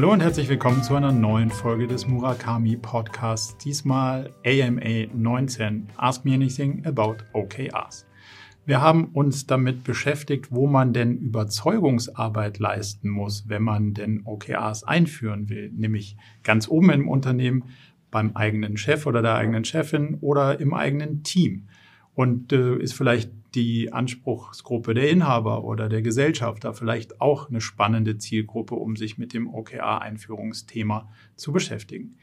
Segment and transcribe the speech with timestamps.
[0.00, 3.58] Hallo und herzlich willkommen zu einer neuen Folge des Murakami Podcasts.
[3.58, 5.88] Diesmal AMA 19.
[5.98, 8.06] Ask me anything about OKRs.
[8.64, 14.84] Wir haben uns damit beschäftigt, wo man denn Überzeugungsarbeit leisten muss, wenn man denn OKRs
[14.84, 17.64] einführen will, nämlich ganz oben im Unternehmen,
[18.10, 21.68] beim eigenen Chef oder der eigenen Chefin oder im eigenen Team.
[22.14, 28.18] Und äh, ist vielleicht die Anspruchsgruppe der Inhaber oder der Gesellschafter vielleicht auch eine spannende
[28.18, 32.16] Zielgruppe, um sich mit dem OKR-Einführungsthema zu beschäftigen.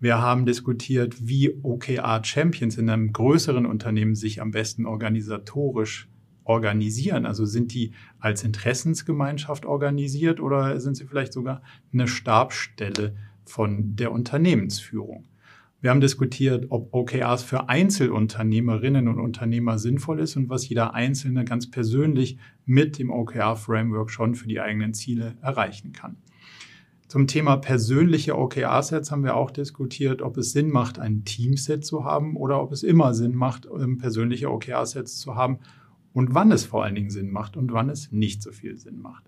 [0.00, 6.08] Wir haben diskutiert, wie OKR-Champions in einem größeren Unternehmen sich am besten organisatorisch
[6.44, 7.26] organisieren.
[7.26, 14.12] Also sind die als Interessensgemeinschaft organisiert oder sind sie vielleicht sogar eine Stabsstelle von der
[14.12, 15.24] Unternehmensführung?
[15.80, 21.44] Wir haben diskutiert, ob OKRs für Einzelunternehmerinnen und Unternehmer sinnvoll ist und was jeder Einzelne
[21.44, 26.16] ganz persönlich mit dem OKR-Framework schon für die eigenen Ziele erreichen kann.
[27.06, 32.04] Zum Thema persönliche OKR-Sets haben wir auch diskutiert, ob es Sinn macht, ein Teamset zu
[32.04, 35.60] haben oder ob es immer Sinn macht, ähm, persönliche OKR-Sets zu haben
[36.12, 38.98] und wann es vor allen Dingen Sinn macht und wann es nicht so viel Sinn
[38.98, 39.27] macht.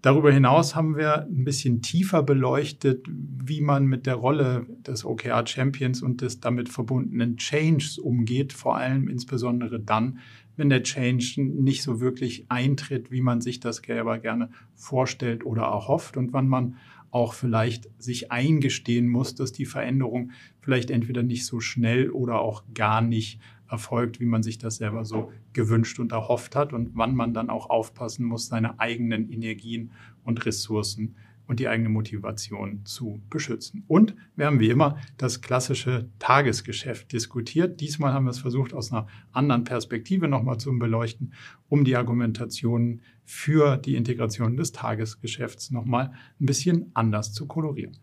[0.00, 5.44] Darüber hinaus haben wir ein bisschen tiefer beleuchtet, wie man mit der Rolle des OKR
[5.44, 10.18] Champions und des damit verbundenen Changes umgeht, vor allem insbesondere dann,
[10.56, 15.62] wenn der Change nicht so wirklich eintritt, wie man sich das selber gerne vorstellt oder
[15.62, 16.76] erhofft und wann man
[17.10, 22.62] auch vielleicht sich eingestehen muss, dass die Veränderung vielleicht entweder nicht so schnell oder auch
[22.74, 27.14] gar nicht erfolgt, wie man sich das selber so gewünscht und erhofft hat und wann
[27.14, 29.92] man dann auch aufpassen muss, seine eigenen Energien
[30.24, 31.14] und Ressourcen
[31.48, 33.82] und die eigene Motivation zu beschützen.
[33.88, 37.80] Und wir haben wie immer das klassische Tagesgeschäft diskutiert.
[37.80, 41.32] Diesmal haben wir es versucht, aus einer anderen Perspektive nochmal zu beleuchten,
[41.68, 47.96] um die Argumentationen für die Integration des Tagesgeschäfts nochmal ein bisschen anders zu kolorieren.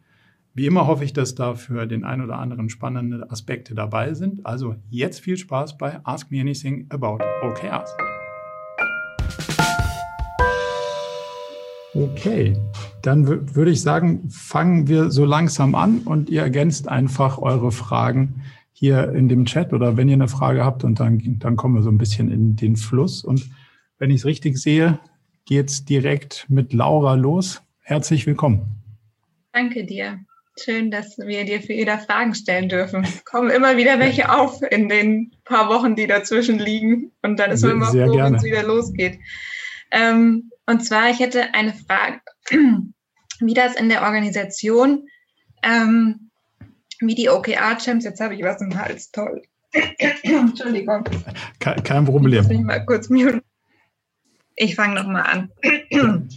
[0.58, 4.46] Wie immer hoffe ich, dass da für den ein oder anderen spannende Aspekte dabei sind.
[4.46, 7.94] Also jetzt viel Spaß bei Ask Me Anything About OKRs.
[11.94, 12.56] Okay,
[13.02, 18.44] dann würde ich sagen, fangen wir so langsam an und ihr ergänzt einfach eure Fragen
[18.72, 21.82] hier in dem Chat oder wenn ihr eine Frage habt und dann, dann kommen wir
[21.82, 23.26] so ein bisschen in den Fluss.
[23.26, 23.50] Und
[23.98, 25.00] wenn ich es richtig sehe,
[25.44, 27.62] geht es direkt mit Laura los.
[27.82, 28.62] Herzlich willkommen.
[29.52, 30.22] Danke dir.
[30.58, 33.04] Schön, dass wir dir für jeder Fragen stellen dürfen.
[33.04, 37.12] Es kommen immer wieder welche auf in den paar Wochen, die dazwischen liegen.
[37.22, 39.20] Und dann ist man immer froh, wenn es wieder losgeht.
[39.92, 42.22] Ähm, und zwar, ich hätte eine Frage,
[43.40, 45.08] wie das in der Organisation,
[45.62, 46.32] ähm,
[47.00, 49.42] wie die OKR-Champs, jetzt habe ich was im Hals, toll.
[50.24, 51.04] Entschuldigung.
[51.60, 52.50] Kein, kein Problem.
[52.50, 53.10] Ich, mal kurz
[54.58, 55.52] ich fange nochmal an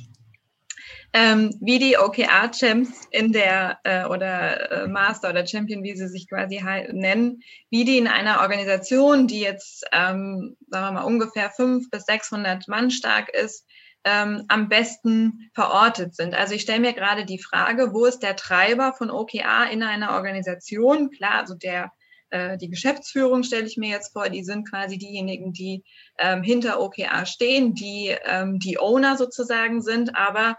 [1.18, 6.28] ähm, wie die OKR-Champs in der äh, oder äh, Master oder Champion, wie sie sich
[6.28, 6.62] quasi
[6.92, 12.04] nennen, wie die in einer Organisation, die jetzt, ähm, sagen wir mal, ungefähr fünf bis
[12.04, 13.66] 600 Mann stark ist,
[14.04, 16.36] ähm, am besten verortet sind.
[16.36, 20.12] Also ich stelle mir gerade die Frage, wo ist der Treiber von OKR in einer
[20.12, 21.10] Organisation?
[21.10, 21.90] Klar, also der
[22.30, 25.82] äh, die Geschäftsführung stelle ich mir jetzt vor, die sind quasi diejenigen, die
[26.16, 30.56] ähm, hinter OKR stehen, die ähm, die Owner sozusagen sind, aber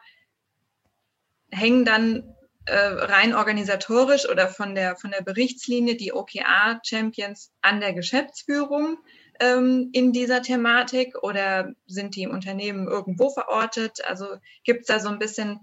[1.51, 2.23] hängen dann
[2.65, 8.97] äh, rein organisatorisch oder von der, von der Berichtslinie die OKR-Champions an der Geschäftsführung
[9.39, 13.99] ähm, in dieser Thematik oder sind die im Unternehmen irgendwo verortet?
[14.07, 14.25] Also
[14.63, 15.61] gibt es da so ein bisschen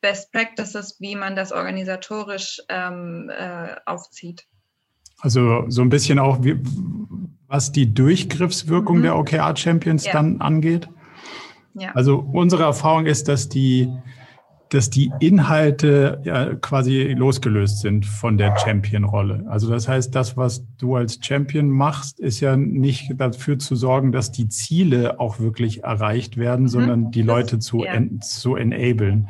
[0.00, 4.46] Best Practices, wie man das organisatorisch ähm, äh, aufzieht?
[5.20, 6.58] Also so ein bisschen auch, wie,
[7.46, 9.02] was die Durchgriffswirkung mhm.
[9.02, 10.12] der OKR-Champions ja.
[10.12, 10.88] dann angeht.
[11.74, 11.92] Ja.
[11.92, 13.88] Also unsere Erfahrung ist, dass die
[14.72, 19.44] dass die Inhalte ja quasi losgelöst sind von der Champion-Rolle.
[19.46, 24.12] Also das heißt, das, was du als Champion machst, ist ja nicht dafür zu sorgen,
[24.12, 26.68] dass die Ziele auch wirklich erreicht werden, mhm.
[26.68, 27.92] sondern die Leute zu, ja.
[27.92, 29.28] en zu enablen.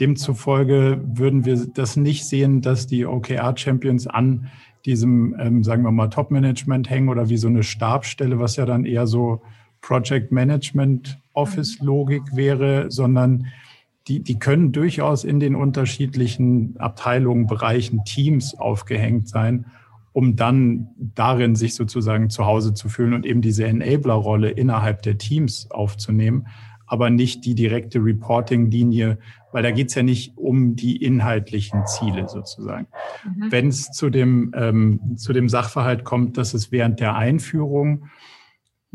[0.00, 4.48] Demzufolge würden wir das nicht sehen, dass die OKR-Champions an
[4.84, 8.84] diesem, ähm, sagen wir mal, Top-Management hängen oder wie so eine Stabstelle, was ja dann
[8.84, 9.42] eher so
[9.80, 13.46] Project Management Office-Logik wäre, sondern
[14.08, 19.66] die, die können durchaus in den unterschiedlichen Abteilungen, Bereichen, Teams aufgehängt sein,
[20.12, 25.18] um dann darin sich sozusagen zu Hause zu fühlen und eben diese Enabler-Rolle innerhalb der
[25.18, 26.46] Teams aufzunehmen,
[26.86, 29.18] aber nicht die direkte Reporting-Linie,
[29.52, 32.86] weil da geht es ja nicht um die inhaltlichen Ziele sozusagen.
[33.24, 33.46] Mhm.
[33.50, 38.08] Wenn es zu dem, ähm, zu dem Sachverhalt kommt, dass es während der Einführung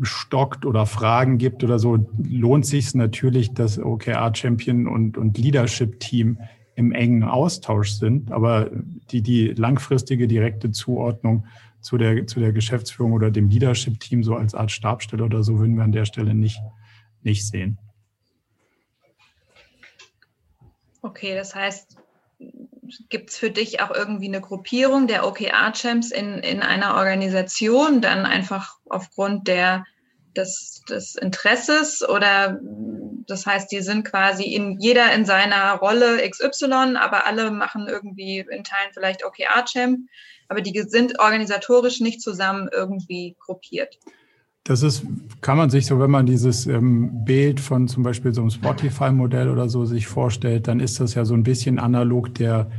[0.00, 5.98] stockt oder Fragen gibt oder so, lohnt sich natürlich, das OKR Champion und, und Leadership
[6.00, 6.38] Team
[6.76, 8.70] im engen Austausch sind, aber
[9.10, 11.44] die, die langfristige direkte Zuordnung
[11.80, 15.76] zu der, zu der Geschäftsführung oder dem Leadership-Team so als Art Stabstelle oder so würden
[15.76, 16.60] wir an der Stelle nicht,
[17.22, 17.78] nicht sehen.
[21.02, 21.96] Okay, das heißt,
[23.08, 28.26] gibt es für dich auch irgendwie eine Gruppierung der OKR-Champs in, in einer Organisation, dann
[28.26, 29.84] einfach aufgrund der,
[30.36, 32.60] des, des Interesses oder
[33.28, 38.38] das heißt, die sind quasi in jeder in seiner Rolle XY, aber alle machen irgendwie
[38.38, 40.08] in Teilen vielleicht OKR-Champ,
[40.48, 43.98] aber die sind organisatorisch nicht zusammen irgendwie gruppiert.
[44.68, 45.06] Das ist,
[45.40, 49.48] kann man sich so, wenn man dieses ähm, Bild von zum Beispiel so einem Spotify-Modell
[49.48, 52.70] oder so sich vorstellt, dann ist das ja so ein bisschen analog der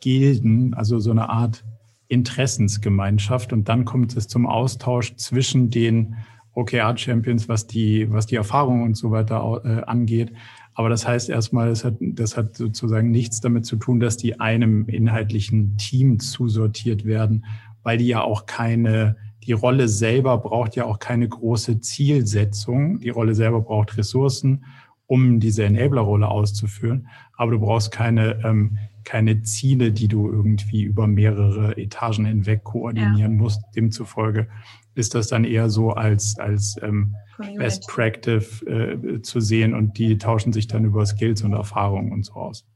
[0.00, 1.64] Gilden, also so eine Art
[2.08, 3.54] Interessensgemeinschaft.
[3.54, 6.16] Und dann kommt es zum Austausch zwischen den
[6.52, 10.34] OKR-Champions, was die, was die Erfahrung und so weiter äh, angeht.
[10.74, 14.40] Aber das heißt erstmal, das hat, das hat sozusagen nichts damit zu tun, dass die
[14.40, 17.46] einem inhaltlichen Team zusortiert werden,
[17.82, 23.00] weil die ja auch keine die Rolle selber braucht ja auch keine große Zielsetzung.
[23.00, 24.64] Die Rolle selber braucht Ressourcen,
[25.06, 27.08] um diese Enabler-Rolle auszuführen.
[27.36, 33.32] Aber du brauchst keine, ähm, keine Ziele, die du irgendwie über mehrere Etagen hinweg koordinieren
[33.32, 33.38] ja.
[33.38, 33.62] musst.
[33.74, 34.48] Demzufolge
[34.94, 37.16] ist das dann eher so als, als ähm,
[37.56, 42.24] Best Practice äh, zu sehen und die tauschen sich dann über Skills und Erfahrungen und
[42.24, 42.66] so aus.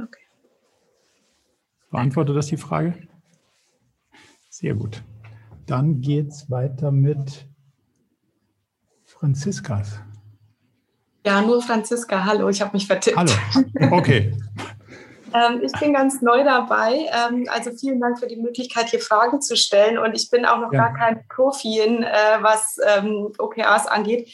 [0.00, 0.22] Okay.
[1.90, 2.94] Beantwortet das die Frage?
[4.48, 5.02] Sehr gut.
[5.66, 7.46] Dann geht es weiter mit
[9.04, 10.00] Franziskas.
[11.24, 12.24] Ja, nur Franziska.
[12.24, 13.16] Hallo, ich habe mich vertippt.
[13.16, 13.30] Hallo,
[13.92, 14.34] okay.
[15.34, 17.06] ähm, ich bin ganz neu dabei.
[17.12, 19.98] Ähm, also vielen Dank für die Möglichkeit, hier Fragen zu stellen.
[19.98, 20.88] Und ich bin auch noch ja.
[20.88, 22.08] gar kein Profi, in, äh,
[22.40, 24.28] was ähm, OKRs angeht.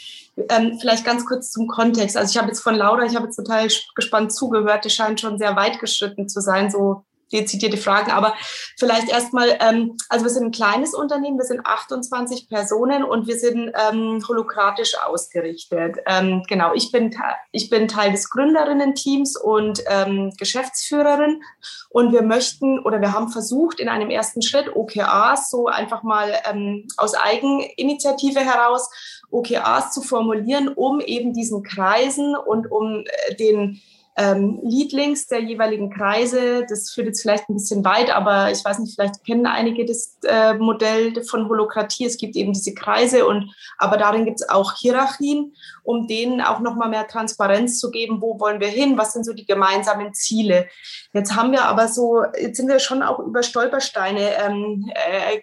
[0.49, 2.17] Ähm, vielleicht ganz kurz zum Kontext.
[2.17, 4.87] Also ich habe jetzt von Laura, ich habe jetzt total gespannt zugehört.
[4.87, 8.35] Die scheint schon sehr weit geschritten zu sein, so dezidierte Fragen, aber
[8.79, 13.39] vielleicht erstmal, ähm, also wir sind ein kleines Unternehmen, wir sind 28 Personen und wir
[13.39, 15.97] sind ähm, holokratisch ausgerichtet.
[16.07, 17.15] Ähm, genau, ich bin,
[17.53, 21.43] ich bin Teil des Gründerinnen-Teams und ähm, Geschäftsführerin
[21.91, 26.35] und wir möchten oder wir haben versucht, in einem ersten Schritt OKRs so einfach mal
[26.51, 28.91] ähm, aus Eigeninitiative heraus
[29.31, 33.81] OKRs zu formulieren, um eben diesen Kreisen und um äh, den
[34.19, 36.67] ähm, Leadlinks der jeweiligen Kreise.
[36.69, 40.19] Das führt jetzt vielleicht ein bisschen weit, aber ich weiß nicht, vielleicht kennen einige das
[40.25, 42.05] äh, Modell von Holokratie.
[42.05, 45.55] Es gibt eben diese Kreise und aber darin gibt es auch Hierarchien,
[45.85, 49.33] um denen auch nochmal mehr Transparenz zu geben, wo wollen wir hin, was sind so
[49.33, 50.67] die gemeinsamen Ziele.
[51.13, 55.41] Jetzt haben wir aber so, jetzt sind wir schon auch über Stolpersteine ähm, äh,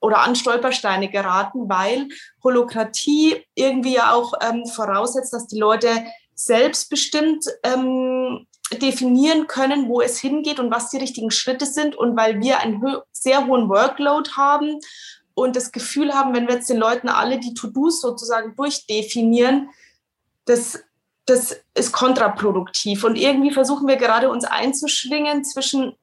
[0.00, 2.08] oder an Stolpersteine geraten, weil
[2.42, 5.88] Holokratie irgendwie ja auch ähm, voraussetzt, dass die Leute
[6.36, 11.96] selbstbestimmt ähm, definieren können, wo es hingeht und was die richtigen Schritte sind.
[11.96, 14.78] Und weil wir einen sehr hohen Workload haben
[15.34, 19.70] und das Gefühl haben, wenn wir jetzt den Leuten alle die To-Dos sozusagen durchdefinieren,
[20.44, 20.82] das,
[21.24, 23.02] das ist kontraproduktiv.
[23.04, 25.96] Und irgendwie versuchen wir gerade uns einzuschwingen zwischen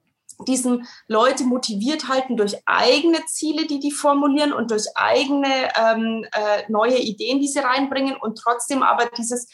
[0.47, 6.63] diesen Leute motiviert halten durch eigene Ziele, die die formulieren und durch eigene ähm, äh,
[6.69, 9.47] neue Ideen, die sie reinbringen und trotzdem aber dieses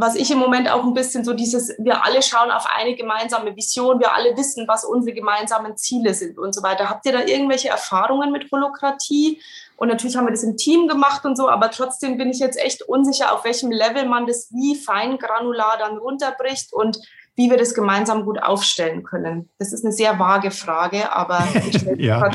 [0.00, 3.56] was ich im Moment auch ein bisschen so dieses, wir alle schauen auf eine gemeinsame
[3.56, 6.88] Vision, wir alle wissen, was unsere gemeinsamen Ziele sind und so weiter.
[6.88, 9.42] Habt ihr da irgendwelche Erfahrungen mit Holokratie?
[9.76, 12.64] Und natürlich haben wir das im Team gemacht und so, aber trotzdem bin ich jetzt
[12.64, 16.98] echt unsicher, auf welchem Level man das wie fein granular dann runterbricht und
[17.34, 19.48] wie wir das gemeinsam gut aufstellen können.
[19.58, 21.42] Das ist eine sehr vage Frage, aber
[21.96, 22.30] ja,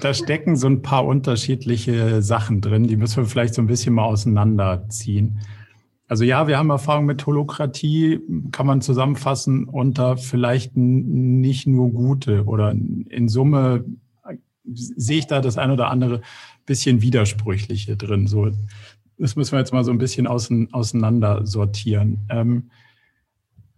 [0.00, 3.94] da stecken so ein paar unterschiedliche Sachen drin, die müssen wir vielleicht so ein bisschen
[3.94, 5.40] mal auseinanderziehen.
[6.08, 12.46] Also ja, wir haben Erfahrung mit Holokratie, kann man zusammenfassen unter vielleicht nicht nur gute
[12.46, 13.84] oder in Summe
[14.64, 16.22] sehe ich da das ein oder andere
[16.66, 18.26] bisschen widersprüchliche drin.
[18.26, 18.50] So,
[19.18, 22.20] das müssen wir jetzt mal so ein bisschen außen, auseinander sortieren.
[22.30, 22.70] Ähm,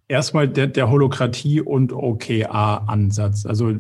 [0.09, 3.47] erstmal der, der Holokratie und OKR-Ansatz.
[3.47, 3.75] Also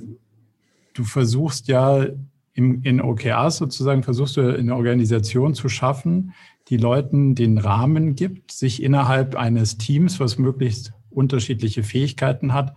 [0.94, 2.06] du versuchst ja
[2.54, 6.32] im, in OKRs sozusagen, versuchst du eine Organisation zu schaffen,
[6.70, 12.76] die Leuten den Rahmen gibt, sich innerhalb eines Teams, was möglichst unterschiedliche Fähigkeiten hat,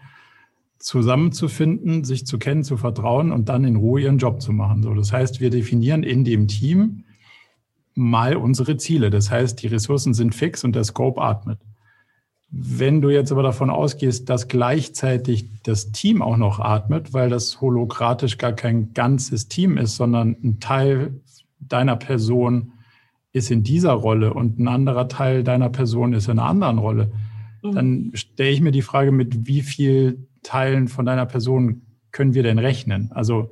[0.79, 4.81] zusammenzufinden, sich zu kennen, zu vertrauen und dann in Ruhe ihren Job zu machen.
[4.81, 7.05] So, das heißt, wir definieren in dem Team
[7.93, 9.12] mal unsere Ziele.
[9.12, 11.59] Das heißt, die Ressourcen sind fix und der Scope atmet.
[12.50, 17.62] Wenn du jetzt aber davon ausgehst, dass gleichzeitig das Team auch noch atmet, weil das
[17.62, 21.21] holokratisch gar kein ganzes Team ist, sondern ein Teil
[21.59, 22.73] deiner Person
[23.33, 27.11] ist in dieser Rolle und ein anderer Teil deiner Person ist in einer anderen Rolle,
[27.63, 27.71] mhm.
[27.73, 32.43] dann stelle ich mir die Frage, mit wie viel Teilen von deiner Person können wir
[32.43, 33.11] denn rechnen?
[33.11, 33.49] Also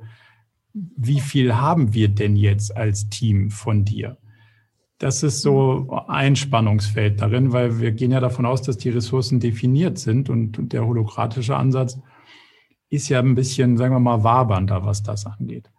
[0.72, 4.16] wie viel haben wir denn jetzt als Team von dir?
[4.98, 9.40] Das ist so ein Spannungsfeld darin, weil wir gehen ja davon aus, dass die Ressourcen
[9.40, 11.98] definiert sind und der holokratische Ansatz
[12.88, 15.70] ist ja ein bisschen, sagen wir mal, wabernder, was das angeht.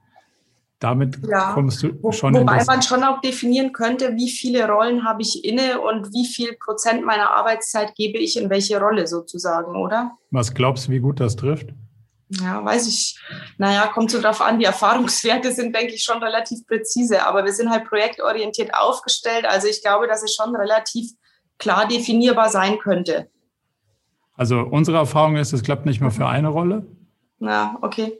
[0.83, 1.53] Damit ja.
[1.53, 5.45] kommst du schon Wo, Wobei man schon auch definieren könnte, wie viele Rollen habe ich
[5.45, 10.11] inne und wie viel Prozent meiner Arbeitszeit gebe ich in welche Rolle sozusagen, oder?
[10.31, 11.69] Was glaubst du, wie gut das trifft?
[12.41, 13.17] Ja, weiß ich.
[13.57, 14.59] Naja, kommt so drauf an.
[14.59, 19.45] Die Erfahrungswerte sind, denke ich, schon relativ präzise, aber wir sind halt projektorientiert aufgestellt.
[19.45, 21.11] Also ich glaube, dass es schon relativ
[21.59, 23.29] klar definierbar sein könnte.
[24.35, 26.85] Also unsere Erfahrung ist, es klappt nicht mehr für eine Rolle.
[27.39, 28.19] Ja, okay.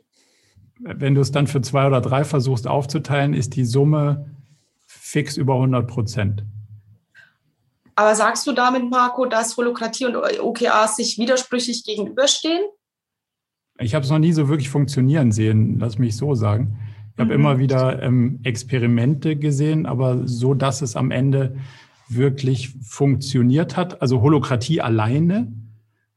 [0.83, 4.29] Wenn du es dann für zwei oder drei versuchst aufzuteilen, ist die Summe
[4.85, 6.43] fix über 100 Prozent.
[7.95, 12.63] Aber sagst du damit, Marco, dass Holokratie und OKRs sich widersprüchlich gegenüberstehen?
[13.79, 16.77] Ich habe es noch nie so wirklich funktionieren sehen, lass mich so sagen.
[17.13, 17.39] Ich habe mhm.
[17.39, 21.55] immer wieder ähm, Experimente gesehen, aber so, dass es am Ende
[22.09, 24.01] wirklich funktioniert hat.
[24.01, 25.51] Also Holokratie alleine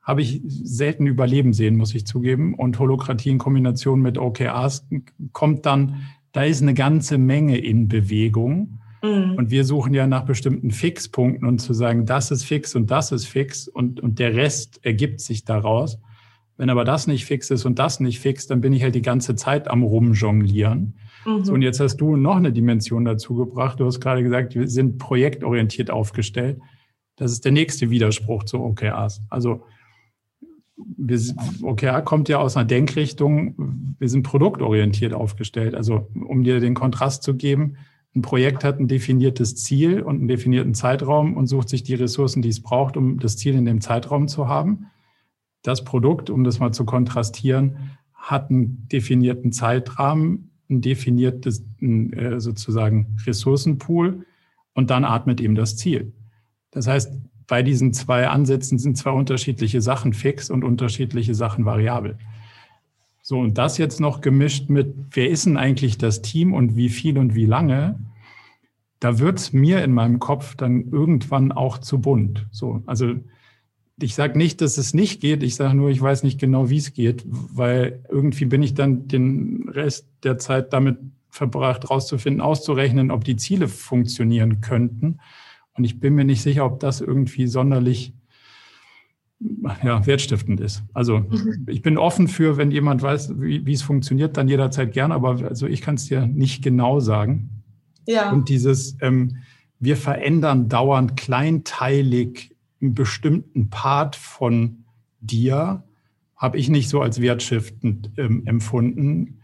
[0.07, 2.55] habe ich selten überleben sehen, muss ich zugeben.
[2.55, 4.87] Und Holokratie in Kombination mit OKRs
[5.33, 8.79] kommt dann, da ist eine ganze Menge in Bewegung.
[9.03, 9.35] Mhm.
[9.37, 13.11] Und wir suchen ja nach bestimmten Fixpunkten und zu sagen, das ist fix und das
[13.11, 15.99] ist fix und, und der Rest ergibt sich daraus.
[16.57, 19.03] Wenn aber das nicht fix ist und das nicht fix, dann bin ich halt die
[19.03, 20.95] ganze Zeit am Rumjonglieren.
[21.27, 21.45] Mhm.
[21.45, 23.81] So, und jetzt hast du noch eine Dimension dazu gebracht.
[23.81, 26.61] Du hast gerade gesagt, wir sind projektorientiert aufgestellt.
[27.17, 29.21] Das ist der nächste Widerspruch zu OKRs.
[29.31, 29.65] Also
[30.77, 31.21] wir,
[31.63, 33.55] OKR kommt ja aus einer Denkrichtung,
[33.99, 35.75] wir sind produktorientiert aufgestellt.
[35.75, 37.77] Also um dir den Kontrast zu geben,
[38.15, 42.41] ein Projekt hat ein definiertes Ziel und einen definierten Zeitraum und sucht sich die Ressourcen,
[42.41, 44.87] die es braucht, um das Ziel in dem Zeitraum zu haben.
[45.63, 53.17] Das Produkt, um das mal zu kontrastieren, hat einen definierten Zeitrahmen, ein definiertes äh, sozusagen
[53.27, 54.25] Ressourcenpool
[54.75, 56.13] und dann atmet eben das Ziel.
[56.71, 57.13] Das heißt,
[57.47, 62.19] bei diesen zwei Ansätzen sind zwei unterschiedliche Sachen fix und unterschiedliche Sachen variabel.
[63.23, 66.89] So, und das jetzt noch gemischt mit, wer ist denn eigentlich das Team und wie
[66.89, 67.99] viel und wie lange,
[69.01, 72.47] da wird es mir in meinem Kopf dann irgendwann auch zu bunt.
[72.51, 73.15] So, also
[74.01, 76.77] ich sage nicht, dass es nicht geht, ich sage nur, ich weiß nicht genau, wie
[76.77, 80.99] es geht, weil irgendwie bin ich dann den Rest der Zeit damit
[81.31, 85.19] verbracht, rauszufinden, auszurechnen, ob die Ziele funktionieren könnten.
[85.77, 88.15] Und ich bin mir nicht sicher, ob das irgendwie sonderlich
[89.83, 90.83] ja, wertstiftend ist.
[90.95, 91.67] Also mhm.
[91.69, 95.43] ich bin offen für, wenn jemand weiß, wie, wie es funktioniert, dann jederzeit gern, aber
[95.47, 97.63] also ich kann es dir nicht genau sagen.
[98.07, 98.33] Ja.
[98.33, 99.39] Und dieses, ähm,
[99.79, 104.85] wir verändern dauernd kleinteilig einen bestimmten Part von
[105.21, 105.83] dir
[106.37, 109.36] habe ich nicht so als wertstiftend ähm, empfunden.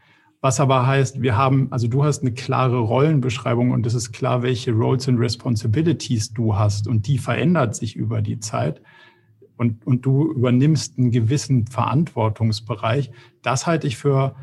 [0.42, 4.42] Was aber heißt, wir haben, also du hast eine klare Rollenbeschreibung und es ist klar,
[4.42, 8.82] welche Roles and Responsibilities du hast und die verändert sich über die Zeit
[9.56, 13.12] und, und du übernimmst einen gewissen Verantwortungsbereich.
[13.42, 14.34] Das halte ich für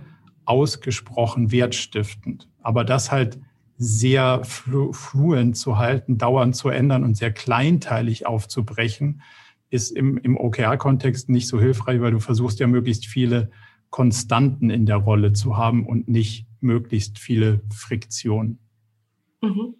[0.45, 2.47] ausgesprochen wertstiftend.
[2.61, 3.37] Aber das halt
[3.75, 9.21] sehr flu fluent zu halten, dauernd zu ändern und sehr kleinteilig aufzubrechen,
[9.69, 13.51] ist im, im OKR-Kontext nicht so hilfreich, weil du versuchst ja möglichst viele
[13.89, 18.59] Konstanten in der Rolle zu haben und nicht möglichst viele Friktionen.
[19.41, 19.75] Mhm.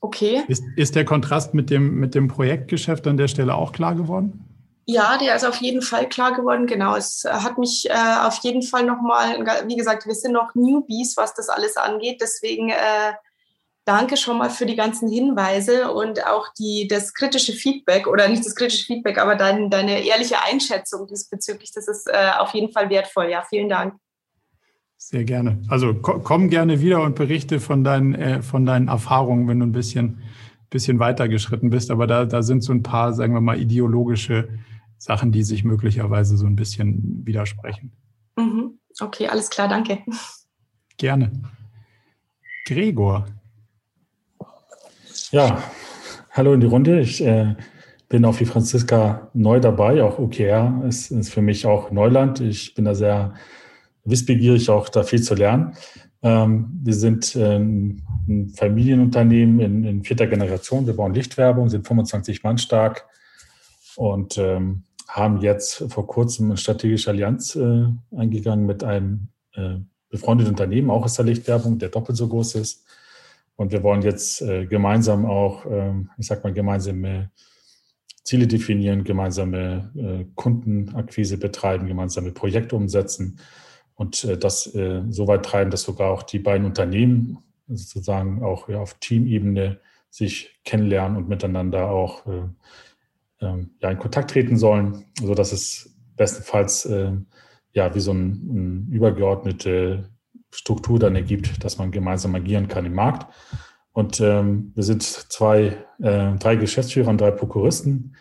[0.00, 0.42] Okay.
[0.48, 4.44] Ist, ist der Kontrast mit dem, mit dem Projektgeschäft an der Stelle auch klar geworden?
[4.84, 6.66] Ja, der ist auf jeden Fall klar geworden.
[6.66, 11.16] Genau, es hat mich äh, auf jeden Fall nochmal, wie gesagt, wir sind noch Newbies,
[11.16, 12.20] was das alles angeht.
[12.20, 13.12] Deswegen äh,
[13.84, 18.44] danke schon mal für die ganzen Hinweise und auch die, das kritische Feedback oder nicht
[18.44, 21.72] das kritische Feedback, aber dein, deine ehrliche Einschätzung diesbezüglich.
[21.74, 23.30] Das ist äh, auf jeden Fall wertvoll.
[23.30, 23.94] Ja, vielen Dank.
[24.96, 25.60] Sehr gerne.
[25.66, 29.72] Also komm gerne wieder und berichte von deinen, äh, von deinen Erfahrungen, wenn du ein
[29.72, 30.22] bisschen,
[30.70, 31.90] bisschen weitergeschritten bist.
[31.90, 34.48] Aber da, da sind so ein paar, sagen wir mal, ideologische
[34.98, 37.90] Sachen, die sich möglicherweise so ein bisschen widersprechen.
[38.36, 38.78] Mhm.
[39.00, 39.98] Okay, alles klar, danke.
[40.98, 41.32] Gerne.
[42.64, 43.26] Gregor.
[45.32, 45.62] Ja,
[46.32, 47.00] hallo in die Runde.
[47.00, 47.56] Ich äh,
[48.10, 50.02] bin auf die Franziska neu dabei.
[50.02, 52.40] Auch OKR ist, ist für mich auch Neuland.
[52.40, 53.32] Ich bin da sehr
[54.04, 55.72] wissbegierig, auch da viel zu lernen.
[56.22, 60.86] Ähm, wir sind ähm, ein Familienunternehmen in, in, vierter Generation.
[60.86, 63.06] Wir bauen Lichtwerbung, sind 25 Mann stark
[63.96, 69.76] und ähm, haben jetzt vor kurzem eine strategische Allianz äh, eingegangen mit einem äh,
[70.10, 72.84] befreundeten Unternehmen, auch aus der Lichtwerbung, der doppelt so groß ist.
[73.56, 77.30] Und wir wollen jetzt äh, gemeinsam auch, ähm, ich sag mal, gemeinsame
[78.24, 83.38] Ziele definieren, gemeinsame äh, Kundenakquise betreiben, gemeinsame Projekte umsetzen
[83.94, 88.68] und äh, das äh, so weit treiben, dass sogar auch die beiden Unternehmen sozusagen auch
[88.68, 89.80] ja, auf Teamebene
[90.10, 92.42] sich kennenlernen und miteinander auch äh,
[93.40, 97.12] ähm, ja, in Kontakt treten sollen, sodass es bestenfalls äh,
[97.72, 100.08] ja wie so eine ein übergeordnete
[100.52, 103.26] Struktur dann ergibt, dass man gemeinsam agieren kann im Markt.
[103.92, 108.16] Und ähm, wir sind zwei, äh, drei Geschäftsführer und drei Prokuristen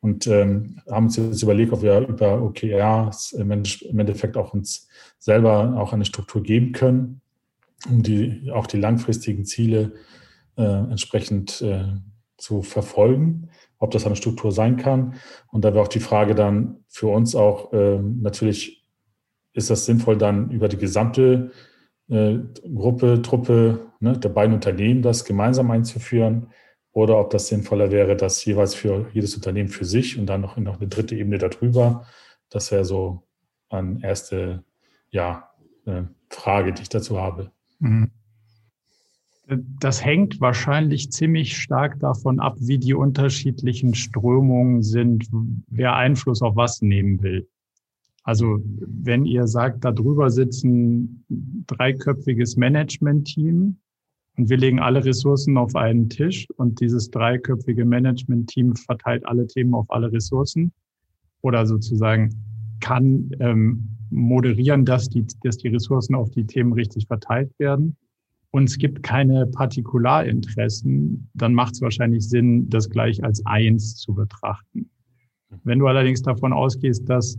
[0.00, 4.86] und ähm, haben uns jetzt überlegt, ob wir über OKRs im Endeffekt auch uns
[5.18, 7.22] selber auch eine Struktur geben können,
[7.88, 9.92] um die, auch die langfristigen Ziele
[10.56, 11.86] äh, entsprechend äh,
[12.36, 13.48] zu verfolgen,
[13.78, 15.14] ob das eine Struktur sein kann.
[15.50, 18.84] Und da wäre auch die Frage dann für uns auch äh, natürlich,
[19.54, 21.50] ist das sinnvoll dann über die gesamte
[22.08, 22.38] äh,
[22.74, 26.48] Gruppe, Truppe ne, der beiden Unternehmen das gemeinsam einzuführen
[26.92, 30.56] oder ob das sinnvoller wäre, das jeweils für jedes Unternehmen für sich und dann noch,
[30.56, 32.06] noch eine dritte Ebene darüber.
[32.50, 33.24] Das wäre so
[33.68, 34.64] eine erste
[35.10, 35.50] ja,
[35.86, 37.50] äh, Frage, die ich dazu habe.
[37.80, 38.10] Mhm.
[39.46, 45.28] Das hängt wahrscheinlich ziemlich stark davon ab, wie die unterschiedlichen Strömungen sind,
[45.68, 47.46] wer Einfluss auf was nehmen will.
[48.24, 51.24] Also wenn ihr sagt, da drüber sitzen
[51.66, 53.76] dreiköpfiges Management-Team
[54.36, 59.74] und wir legen alle Ressourcen auf einen Tisch und dieses dreiköpfige Management-Team verteilt alle Themen
[59.74, 60.72] auf alle Ressourcen
[61.42, 62.30] oder sozusagen
[62.80, 67.96] kann ähm, moderieren, dass die, dass die Ressourcen auf die Themen richtig verteilt werden.
[68.50, 74.14] Und es gibt keine Partikularinteressen, dann macht es wahrscheinlich Sinn, das gleich als eins zu
[74.14, 74.88] betrachten.
[75.64, 77.38] Wenn du allerdings davon ausgehst, dass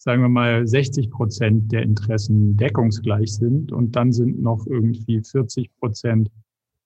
[0.00, 5.70] sagen wir mal, 60 Prozent der Interessen deckungsgleich sind und dann sind noch irgendwie 40
[5.78, 6.30] Prozent,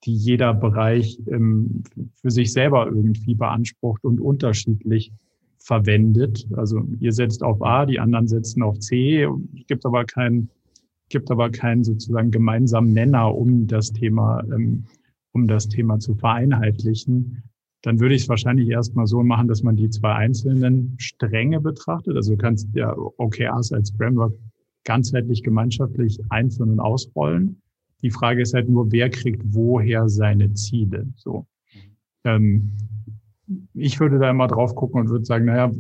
[0.02, 1.84] die jeder Bereich ähm,
[2.16, 5.12] für sich selber irgendwie beansprucht und unterschiedlich
[5.58, 6.48] verwendet.
[6.56, 9.28] Also ihr setzt auf A, die anderen setzen auf C.
[9.68, 10.50] Gibt aber keinen,
[11.08, 14.86] gibt aber keinen sozusagen gemeinsamen Nenner, um das Thema, ähm,
[15.32, 17.44] um das Thema zu vereinheitlichen
[17.84, 22.16] dann würde ich es wahrscheinlich erstmal so machen, dass man die zwei einzelnen Stränge betrachtet.
[22.16, 24.32] Also du kannst ja OKRs als Framework
[24.84, 27.60] ganzheitlich gemeinschaftlich einführen und ausrollen.
[28.00, 31.06] Die Frage ist halt nur, wer kriegt woher seine Ziele.
[31.16, 31.46] So.
[32.24, 32.72] Ähm,
[33.74, 35.70] ich würde da immer drauf gucken und würde sagen, naja,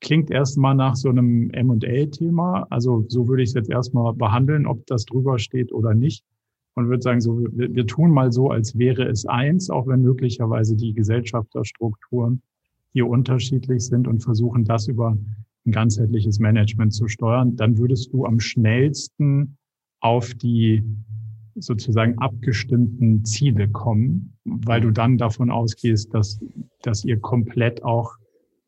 [0.00, 2.68] klingt erstmal nach so einem M&A-Thema.
[2.70, 6.24] Also so würde ich es jetzt erstmal behandeln, ob das drüber steht oder nicht
[6.74, 10.02] und würde sagen, so, wir, wir tun mal so, als wäre es eins, auch wenn
[10.02, 12.42] möglicherweise die Gesellschafterstrukturen
[12.92, 15.16] hier unterschiedlich sind und versuchen, das über
[15.66, 19.56] ein ganzheitliches Management zu steuern, dann würdest du am schnellsten
[20.00, 20.82] auf die
[21.56, 26.40] sozusagen abgestimmten Ziele kommen, weil du dann davon ausgehst, dass,
[26.82, 28.16] dass ihr komplett auch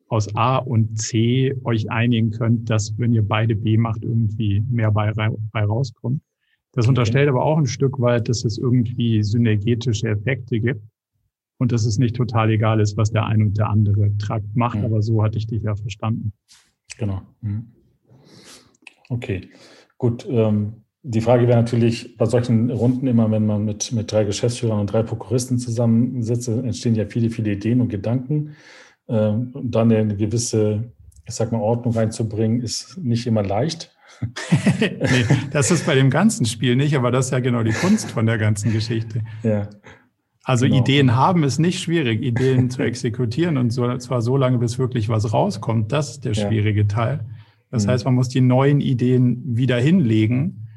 [0.09, 4.91] aus A und C euch einigen könnt, dass wenn ihr beide B macht, irgendwie mehr
[4.91, 6.21] bei, bei rauskommt.
[6.73, 10.81] Das unterstellt aber auch ein Stück weit, dass es irgendwie synergetische Effekte gibt
[11.59, 14.79] und dass es nicht total egal ist, was der eine und der andere Trakt macht.
[14.79, 14.85] Mhm.
[14.85, 16.33] Aber so hatte ich dich ja verstanden.
[16.97, 17.21] Genau.
[17.41, 17.67] Mhm.
[19.09, 19.49] Okay,
[19.97, 20.27] gut.
[20.27, 24.79] Ähm, die Frage wäre natürlich bei solchen Runden immer, wenn man mit, mit drei Geschäftsführern
[24.79, 28.55] und drei Prokuristen zusammensitzt, entstehen ja viele, viele Ideen und Gedanken.
[29.07, 30.91] Ähm, und dann eine gewisse,
[31.27, 33.92] ich sag mal, Ordnung reinzubringen, ist nicht immer leicht.
[34.79, 38.11] nee, das ist bei dem ganzen Spiel nicht, aber das ist ja genau die Kunst
[38.11, 39.21] von der ganzen Geschichte.
[39.43, 39.69] Ja.
[40.43, 40.79] Also genau.
[40.79, 45.09] Ideen haben ist nicht schwierig, Ideen zu exekutieren und so, zwar so lange, bis wirklich
[45.09, 45.91] was rauskommt.
[45.91, 46.87] Das ist der schwierige ja.
[46.87, 47.25] Teil.
[47.71, 47.91] Das mhm.
[47.91, 50.67] heißt, man muss die neuen Ideen wieder hinlegen.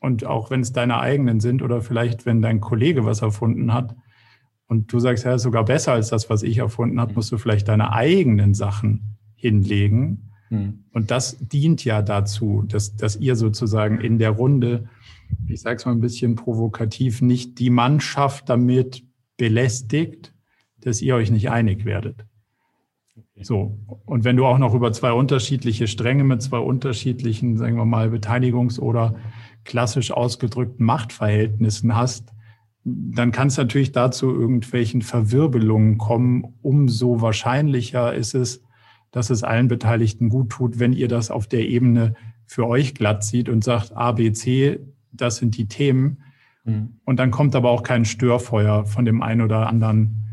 [0.00, 3.96] Und auch wenn es deine eigenen sind oder vielleicht, wenn dein Kollege was erfunden hat
[4.68, 7.16] und du sagst, ja, ist sogar besser als das, was ich erfunden habe, mhm.
[7.16, 10.84] musst du vielleicht deine eigenen Sachen hinlegen hm.
[10.92, 14.88] Und das dient ja dazu, dass, dass ihr sozusagen in der Runde,
[15.46, 19.04] ich sage es mal ein bisschen provokativ, nicht die Mannschaft damit
[19.36, 20.34] belästigt,
[20.80, 22.24] dass ihr euch nicht einig werdet.
[23.40, 23.78] So.
[24.04, 28.08] Und wenn du auch noch über zwei unterschiedliche Stränge mit zwei unterschiedlichen, sagen wir mal,
[28.08, 29.14] Beteiligungs- oder
[29.64, 32.32] klassisch ausgedrückten Machtverhältnissen hast,
[32.84, 36.54] dann kann es natürlich dazu irgendwelchen Verwirbelungen kommen.
[36.62, 38.62] Umso wahrscheinlicher ist es,
[39.18, 42.14] dass es allen Beteiligten gut tut, wenn ihr das auf der Ebene
[42.46, 44.78] für euch glatt sieht und sagt, A, B, C,
[45.10, 46.22] das sind die Themen.
[46.62, 47.00] Mhm.
[47.04, 50.24] Und dann kommt aber auch kein Störfeuer von dem einen oder anderen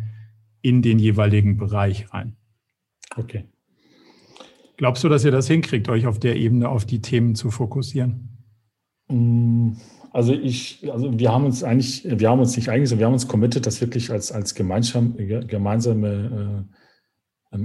[0.61, 2.35] in den jeweiligen Bereich rein.
[3.15, 3.45] Okay.
[4.77, 8.37] Glaubst du, dass ihr das hinkriegt, euch auf der Ebene auf die Themen zu fokussieren?
[9.07, 9.71] Mm,
[10.11, 13.27] also ich, also wir haben uns eigentlich, wir haben uns nicht eigentlich, wir haben uns
[13.27, 16.75] committed, das wirklich als, als gemeinsam, gemeinsame äh,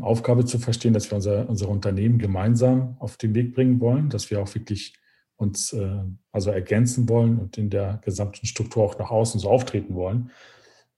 [0.03, 4.31] Aufgabe zu verstehen, dass wir unser, unser Unternehmen gemeinsam auf den Weg bringen wollen, dass
[4.31, 4.95] wir auch wirklich
[5.37, 9.95] uns äh, also ergänzen wollen und in der gesamten Struktur auch nach außen so auftreten
[9.95, 10.31] wollen.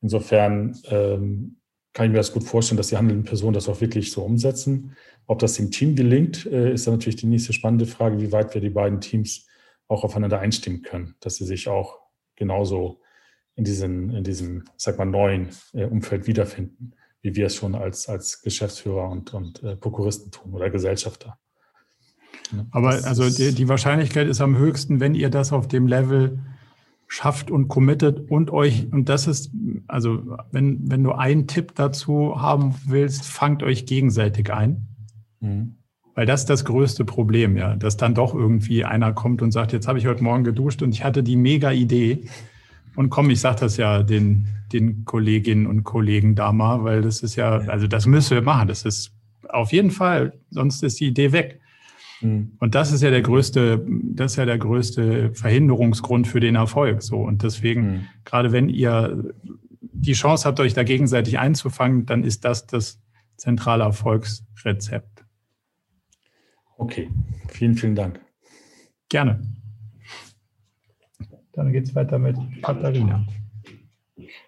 [0.01, 1.57] Insofern ähm,
[1.93, 4.97] kann ich mir das gut vorstellen, dass die handelnden Personen das auch wirklich so umsetzen.
[5.27, 8.55] Ob das dem Team gelingt, äh, ist dann natürlich die nächste spannende Frage, wie weit
[8.55, 9.47] wir die beiden Teams
[9.89, 12.01] auch aufeinander einstimmen können, dass sie sich auch
[12.35, 13.01] genauso
[13.55, 18.09] in, diesen, in diesem, sag mal, neuen äh, Umfeld wiederfinden, wie wir es schon als,
[18.09, 21.39] als Geschäftsführer und, und äh, Prokuristen tun oder Gesellschafter.
[22.71, 26.41] Aber also die, die, Wahrscheinlichkeit ist am höchsten, wenn ihr das auf dem Level
[27.07, 29.53] schafft und committet und euch, und das ist,
[29.87, 34.89] also wenn, wenn du einen Tipp dazu haben willst, fangt euch gegenseitig ein.
[35.41, 35.77] Mhm.
[36.15, 39.73] Weil das ist das größte Problem, ja, dass dann doch irgendwie einer kommt und sagt,
[39.73, 42.29] jetzt habe ich heute Morgen geduscht und ich hatte die mega Idee.
[42.97, 47.23] Und komm, ich sage das ja den, den Kolleginnen und Kollegen da mal, weil das
[47.23, 48.69] ist ja, also das müssen wir machen.
[48.69, 49.13] Das ist
[49.49, 51.61] auf jeden Fall, sonst ist die Idee weg.
[52.21, 52.53] Mhm.
[52.59, 57.03] Und das ist ja der größte, das ist ja der größte Verhinderungsgrund für den Erfolg.
[57.03, 57.17] So.
[57.17, 58.07] Und deswegen, mhm.
[58.25, 59.33] gerade wenn ihr
[59.81, 63.01] die Chance habt, euch da gegenseitig einzufangen, dann ist das das
[63.37, 65.25] zentrale Erfolgsrezept.
[66.77, 67.11] Okay,
[67.49, 68.21] vielen, vielen Dank.
[69.09, 69.43] Gerne.
[71.53, 73.25] Dann geht es weiter mit Katharina.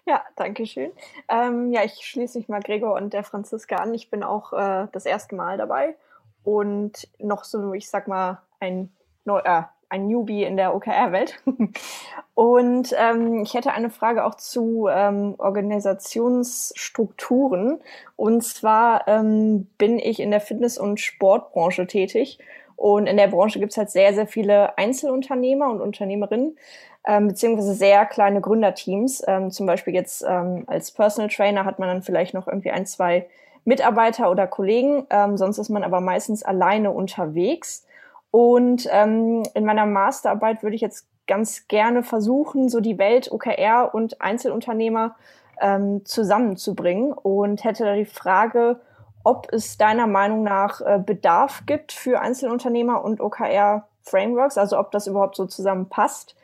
[0.05, 0.91] Ja, danke schön.
[1.29, 3.93] Ähm, ja, ich schließe mich mal Gregor und der Franziska an.
[3.93, 5.95] Ich bin auch äh, das erste Mal dabei
[6.43, 8.91] und noch so, ich sag mal, ein,
[9.25, 11.41] Neu äh, ein Newbie in der OKR-Welt.
[12.33, 17.79] und ähm, ich hätte eine Frage auch zu ähm, Organisationsstrukturen.
[18.15, 22.39] Und zwar ähm, bin ich in der Fitness- und Sportbranche tätig.
[22.75, 26.57] Und in der Branche gibt es halt sehr, sehr viele Einzelunternehmer und Unternehmerinnen,
[27.05, 29.23] ähm, beziehungsweise sehr kleine Gründerteams.
[29.27, 32.85] Ähm, zum Beispiel jetzt ähm, als Personal Trainer hat man dann vielleicht noch irgendwie ein,
[32.85, 33.27] zwei
[33.63, 35.05] Mitarbeiter oder Kollegen.
[35.09, 37.85] Ähm, sonst ist man aber meistens alleine unterwegs.
[38.31, 43.93] Und ähm, in meiner Masterarbeit würde ich jetzt ganz gerne versuchen, so die Welt OKR
[43.93, 45.15] und Einzelunternehmer
[45.61, 48.81] ähm, zusammenzubringen und hätte da die Frage,
[49.23, 55.07] ob es deiner Meinung nach äh, Bedarf gibt für Einzelunternehmer und OKR-Frameworks, also ob das
[55.07, 56.35] überhaupt so zusammenpasst.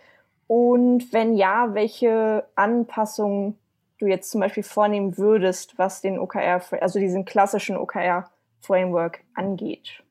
[0.52, 3.56] Und wenn ja, welche Anpassungen
[4.00, 10.04] du jetzt zum Beispiel vornehmen würdest, was den OKR, also diesen klassischen OKR-Framework angeht?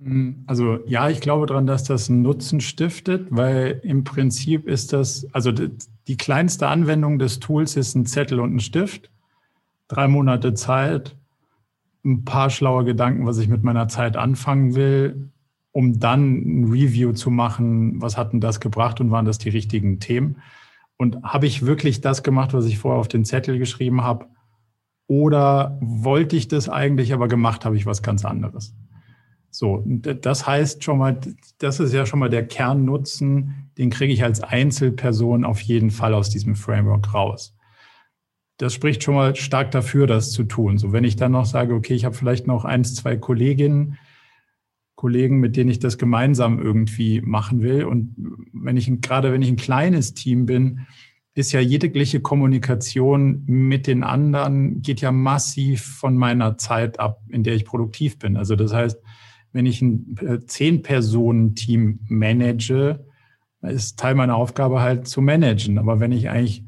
[0.00, 4.92] Hm, also ja, ich glaube daran, dass das einen Nutzen stiftet, weil im Prinzip ist
[4.92, 9.10] das, also die kleinste Anwendung des Tools ist ein Zettel und ein Stift,
[9.88, 11.16] drei Monate Zeit,
[12.04, 15.32] ein paar schlaue Gedanken, was ich mit meiner Zeit anfangen will,
[15.72, 19.48] um dann ein Review zu machen, was hat denn das gebracht und waren das die
[19.48, 20.36] richtigen Themen.
[20.98, 24.26] Und habe ich wirklich das gemacht, was ich vorher auf den Zettel geschrieben habe?
[25.08, 28.74] Oder wollte ich das eigentlich, aber gemacht habe ich was ganz anderes?
[29.50, 31.20] So, das heißt schon mal,
[31.58, 36.14] das ist ja schon mal der Kernnutzen, den kriege ich als Einzelperson auf jeden Fall
[36.14, 37.54] aus diesem Framework raus.
[38.56, 40.78] Das spricht schon mal stark dafür, das zu tun.
[40.78, 43.98] So, wenn ich dann noch sage, okay, ich habe vielleicht noch eins, zwei Kolleginnen,
[45.02, 47.82] Kollegen, mit denen ich das gemeinsam irgendwie machen will.
[47.82, 48.14] Und
[48.52, 50.86] wenn ich gerade wenn ich ein kleines Team bin,
[51.34, 57.42] ist ja jegliche Kommunikation mit den anderen geht ja massiv von meiner Zeit ab, in
[57.42, 58.36] der ich produktiv bin.
[58.36, 59.02] Also das heißt,
[59.52, 63.04] wenn ich ein äh, zehn Personen Team manage,
[63.60, 65.78] ist Teil meiner Aufgabe halt zu managen.
[65.78, 66.62] Aber wenn ich eigentlich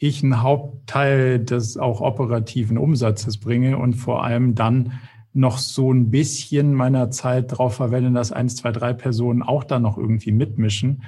[0.00, 4.94] ich einen Hauptteil des auch operativen Umsatzes bringe und vor allem dann
[5.34, 9.78] noch so ein bisschen meiner Zeit darauf verwende, dass eins, zwei, drei Personen auch da
[9.80, 11.02] noch irgendwie mitmischen,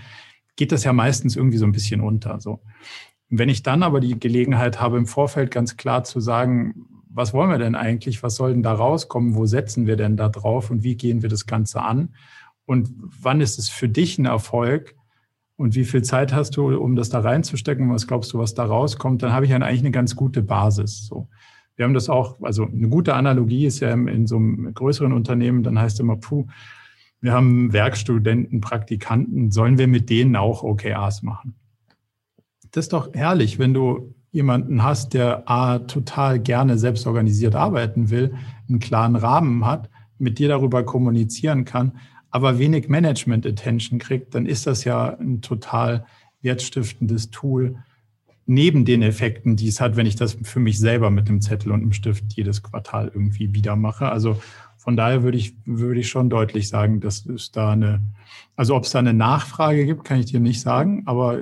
[0.56, 2.40] geht das ja meistens irgendwie so ein bisschen unter.
[2.40, 2.60] So.
[3.28, 6.74] Wenn ich dann aber die Gelegenheit habe, im Vorfeld ganz klar zu sagen,
[7.08, 8.22] was wollen wir denn eigentlich?
[8.22, 9.36] Was soll denn da rauskommen?
[9.36, 10.70] Wo setzen wir denn da drauf?
[10.70, 12.14] Und wie gehen wir das Ganze an?
[12.66, 14.96] Und wann ist es für dich ein Erfolg?
[15.56, 17.90] Und wie viel Zeit hast du, um das da reinzustecken?
[17.90, 19.22] Was glaubst du, was da rauskommt?
[19.22, 21.06] Dann habe ich eigentlich eine ganz gute Basis.
[21.06, 21.28] So.
[21.76, 25.62] Wir haben das auch, also eine gute Analogie ist ja in so einem größeren Unternehmen,
[25.62, 26.46] dann heißt immer, puh,
[27.20, 31.54] wir haben Werkstudenten, Praktikanten, sollen wir mit denen auch OKRs machen?
[32.72, 38.10] Das ist doch herrlich, wenn du jemanden hast, der A, total gerne selbst organisiert arbeiten
[38.10, 38.34] will,
[38.68, 41.92] einen klaren Rahmen hat, mit dir darüber kommunizieren kann,
[42.30, 46.04] aber wenig Management-Attention kriegt, dann ist das ja ein total
[46.42, 47.76] wertstiftendes Tool,
[48.46, 51.72] neben den Effekten, die es hat, wenn ich das für mich selber mit einem Zettel
[51.72, 54.08] und einem Stift jedes Quartal irgendwie wieder mache.
[54.08, 54.40] Also
[54.76, 58.02] von daher würde ich, würde ich schon deutlich sagen, dass es da eine,
[58.54, 61.40] also ob es da eine Nachfrage gibt, kann ich dir nicht sagen, aber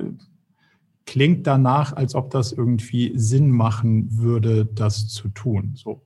[1.05, 5.73] klingt danach, als ob das irgendwie Sinn machen würde, das zu tun.
[5.75, 6.01] So.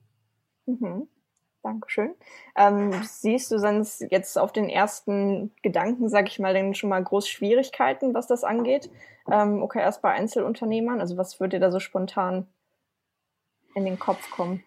[0.66, 1.06] Mhm.
[1.62, 2.14] Dankeschön.
[2.56, 7.02] Ähm, siehst du sonst jetzt auf den ersten Gedanken, sag ich mal, denn schon mal
[7.02, 8.90] groß Schwierigkeiten, was das angeht?
[9.30, 11.00] Ähm, okay, erst bei Einzelunternehmern.
[11.00, 12.46] Also was würde dir da so spontan
[13.74, 14.62] in den Kopf kommen?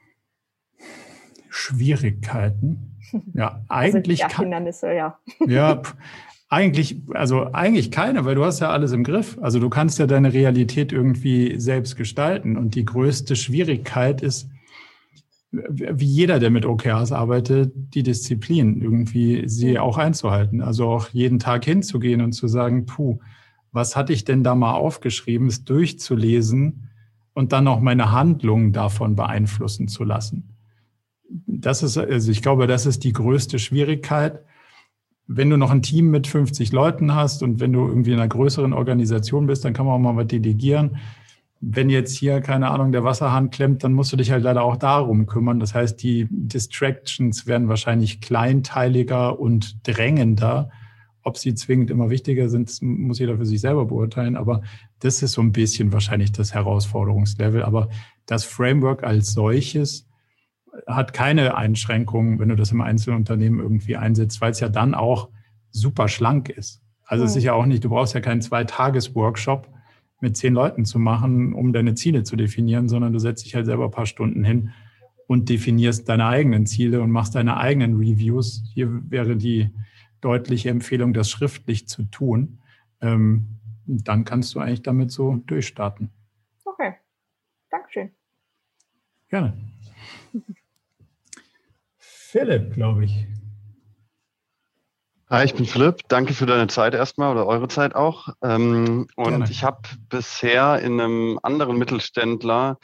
[1.50, 2.90] Schwierigkeiten?
[3.36, 4.24] Ja, eigentlich.
[4.24, 5.20] Also, ja, Hindernisse, ja.
[5.46, 5.84] Ja,
[6.50, 9.38] eigentlich, also eigentlich keine, weil du hast ja alles im Griff.
[9.40, 12.58] Also du kannst ja deine Realität irgendwie selbst gestalten.
[12.58, 14.50] Und die größte Schwierigkeit ist,
[15.54, 20.62] wie jeder, der mit OKRs arbeitet, die Disziplin irgendwie sie auch einzuhalten.
[20.62, 23.20] Also auch jeden Tag hinzugehen und zu sagen, puh,
[23.72, 26.90] was hatte ich denn da mal aufgeschrieben, es durchzulesen
[27.34, 30.56] und dann auch meine Handlungen davon beeinflussen zu lassen.
[31.46, 34.44] Das ist, also ich glaube, das ist die größte Schwierigkeit
[35.28, 38.28] wenn du noch ein Team mit 50 Leuten hast und wenn du irgendwie in einer
[38.28, 40.98] größeren Organisation bist, dann kann man auch mal was delegieren.
[41.66, 44.76] Wenn jetzt hier, keine Ahnung, der Wasserhahn klemmt, dann musst du dich halt leider auch
[44.76, 45.62] darum kümmern.
[45.62, 50.70] Das heißt, die Distractions werden wahrscheinlich kleinteiliger und drängender.
[51.22, 54.36] Ob sie zwingend immer wichtiger sind, muss jeder für sich selber beurteilen.
[54.36, 54.62] Aber
[55.00, 57.64] das ist so ein bisschen wahrscheinlich das Herausforderungslevel.
[57.64, 57.88] Aber
[58.26, 60.06] das Framework als solches
[60.86, 65.30] hat keine Einschränkungen, wenn du das im Einzelunternehmen irgendwie einsetzt, weil es ja dann auch
[65.70, 66.82] super schlank ist.
[67.06, 69.70] Also es ist ja auch nicht, du brauchst ja keinen Zwei-Tages-Workshop
[70.24, 73.66] mit zehn Leuten zu machen, um deine Ziele zu definieren, sondern du setzt dich halt
[73.66, 74.72] selber ein paar Stunden hin
[75.28, 78.64] und definierst deine eigenen Ziele und machst deine eigenen Reviews.
[78.74, 79.70] Hier wäre die
[80.22, 82.60] deutliche Empfehlung, das schriftlich zu tun.
[83.02, 86.10] Ähm, dann kannst du eigentlich damit so durchstarten.
[86.64, 86.94] Okay.
[87.70, 88.12] Dankeschön.
[89.28, 89.58] Gerne.
[91.98, 93.28] Philipp, glaube ich.
[95.34, 96.02] Hi, ich bin Philipp.
[96.10, 98.28] Danke für deine Zeit erstmal oder eure Zeit auch.
[98.44, 99.48] Ähm, und Gerne.
[99.50, 102.78] ich habe bisher in einem anderen Mittelständler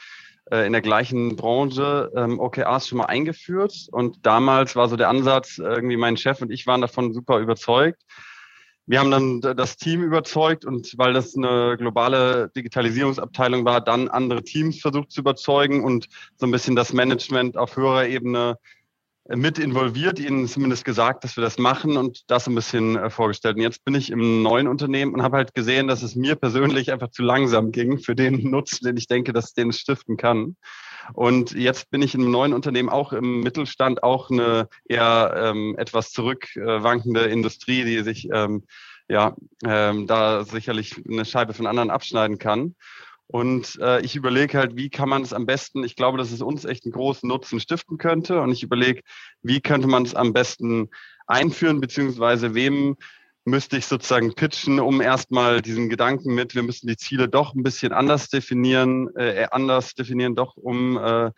[0.50, 3.90] äh, in der gleichen Branche ähm, OKRs schon mal eingeführt.
[3.92, 8.02] Und damals war so der Ansatz, irgendwie mein Chef und ich waren davon super überzeugt.
[8.88, 14.42] Wir haben dann das Team überzeugt und weil das eine globale Digitalisierungsabteilung war, dann andere
[14.42, 16.08] Teams versucht zu überzeugen und
[16.38, 18.58] so ein bisschen das Management auf höherer Ebene
[19.36, 23.58] mit involviert, ihnen zumindest gesagt, dass wir das machen und das ein bisschen äh, vorgestellt.
[23.58, 26.92] Und jetzt bin ich im neuen Unternehmen und habe halt gesehen, dass es mir persönlich
[26.92, 30.56] einfach zu langsam ging für den Nutzen, den ich denke, dass den stiften kann.
[31.14, 36.12] Und jetzt bin ich im neuen Unternehmen auch im Mittelstand, auch eine eher ähm, etwas
[36.12, 38.64] zurückwankende Industrie, die sich ähm,
[39.08, 42.76] ja ähm, da sicherlich eine Scheibe von anderen abschneiden kann.
[43.32, 46.42] Und äh, ich überlege halt, wie kann man es am besten, ich glaube, dass es
[46.42, 48.42] uns echt einen großen Nutzen stiften könnte.
[48.42, 49.02] Und ich überlege,
[49.44, 50.90] wie könnte man es am besten
[51.28, 52.98] einführen, beziehungsweise wem
[53.46, 57.62] müsste ich sozusagen pitchen, um erstmal diesen Gedanken mit, wir müssen die Ziele doch ein
[57.62, 61.32] bisschen anders definieren, äh, anders definieren, doch um äh,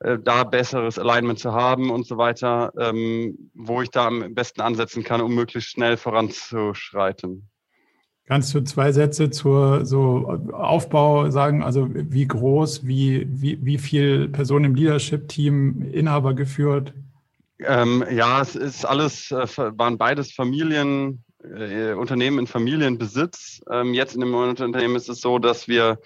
[0.00, 4.62] äh, da besseres Alignment zu haben und so weiter, ähm, wo ich da am besten
[4.62, 7.50] ansetzen kann, um möglichst schnell voranzuschreiten.
[8.26, 11.62] Kannst du zwei Sätze zur so Aufbau sagen?
[11.62, 16.92] Also wie groß, wie, wie, wie viel Personen im Leadership-Team, Inhaber geführt?
[17.60, 23.62] Ähm, ja, es ist alles, äh, waren beides Familien, äh, Unternehmen in Familienbesitz.
[23.70, 25.98] Ähm, jetzt in dem Unternehmen ist es so, dass wir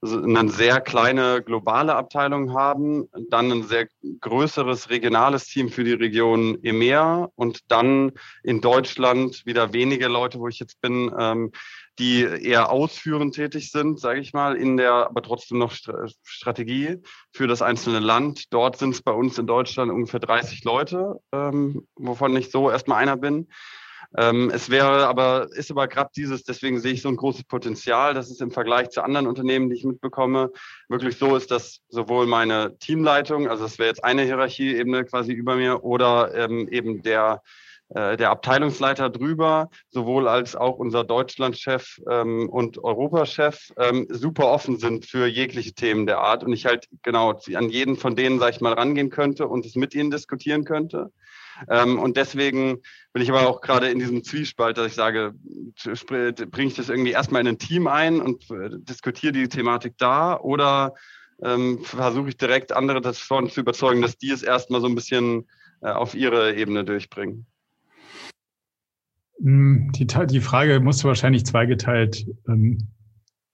[0.00, 3.88] eine sehr kleine globale Abteilung haben, dann ein sehr
[4.20, 8.12] größeres regionales Team für die Region EMEA und dann
[8.44, 11.50] in Deutschland wieder wenige Leute, wo ich jetzt bin, ähm,
[11.98, 15.72] die eher ausführend tätig sind, sage ich mal, in der aber trotzdem noch
[16.22, 18.52] Strategie für das einzelne Land.
[18.52, 23.02] Dort sind es bei uns in Deutschland ungefähr 30 Leute, ähm, wovon ich so erstmal
[23.02, 23.48] einer bin.
[24.16, 28.14] Ähm, es wäre aber, ist aber gerade dieses, deswegen sehe ich so ein großes Potenzial,
[28.14, 30.50] dass es im Vergleich zu anderen Unternehmen, die ich mitbekomme,
[30.88, 35.56] wirklich so ist, dass sowohl meine Teamleitung, also das wäre jetzt eine Hierarchieebene quasi über
[35.56, 37.42] mir, oder ähm, eben der
[37.90, 44.78] äh, der Abteilungsleiter drüber, sowohl als auch unser Deutschlandchef ähm, und Europachef ähm, super offen
[44.78, 48.54] sind für jegliche Themen der Art und ich halt genau an jeden von denen, sag
[48.54, 51.10] ich mal, rangehen könnte und es mit ihnen diskutieren könnte.
[51.68, 52.78] Ähm, und deswegen
[53.12, 55.34] bin ich aber auch gerade in diesem Zwiespalt, dass ich sage,
[56.50, 60.38] bringe ich das irgendwie erstmal in ein Team ein und äh, diskutiere die Thematik da
[60.38, 60.94] oder
[61.42, 65.46] ähm, versuche ich direkt andere davon zu überzeugen, dass die es erstmal so ein bisschen
[65.80, 67.46] äh, auf ihre Ebene durchbringen?
[69.40, 72.88] Hm, die, die Frage musst du wahrscheinlich zweigeteilt ähm,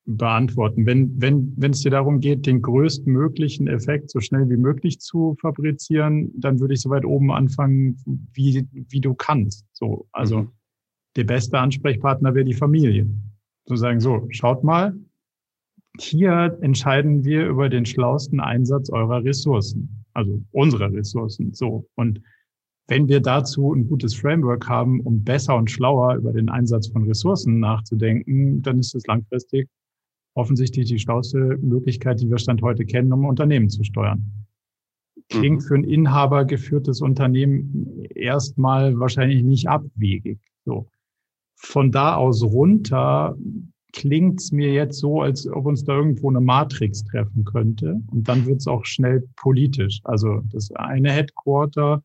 [0.06, 0.86] beantworten.
[0.86, 5.36] Wenn, wenn, wenn es dir darum geht, den größtmöglichen Effekt so schnell wie möglich zu
[5.40, 7.96] fabrizieren, dann würde ich so weit oben anfangen,
[8.32, 9.64] wie, wie du kannst.
[9.72, 10.48] So, also mhm.
[11.16, 13.08] der beste Ansprechpartner wäre die Familie.
[13.66, 14.94] Zu sagen, so, schaut mal,
[15.98, 20.04] hier entscheiden wir über den schlausten Einsatz eurer Ressourcen.
[20.12, 21.54] also unsere Ressourcen.
[21.54, 21.88] So.
[21.94, 22.20] Und
[22.88, 27.04] wenn wir dazu ein gutes Framework haben, um besser und schlauer über den Einsatz von
[27.04, 29.68] Ressourcen nachzudenken, dann ist es langfristig
[30.34, 34.46] offensichtlich die schlauste Möglichkeit, die wir Stand heute kennen, um Unternehmen zu steuern.
[35.28, 35.66] Klingt mhm.
[35.66, 40.38] für ein Inhaber geführtes Unternehmen erstmal wahrscheinlich nicht abwegig.
[40.64, 40.88] So.
[41.56, 43.36] Von da aus runter
[43.92, 48.00] klingt es mir jetzt so, als ob uns da irgendwo eine Matrix treffen könnte.
[48.10, 50.00] Und dann wird es auch schnell politisch.
[50.02, 52.02] Also das eine Headquarter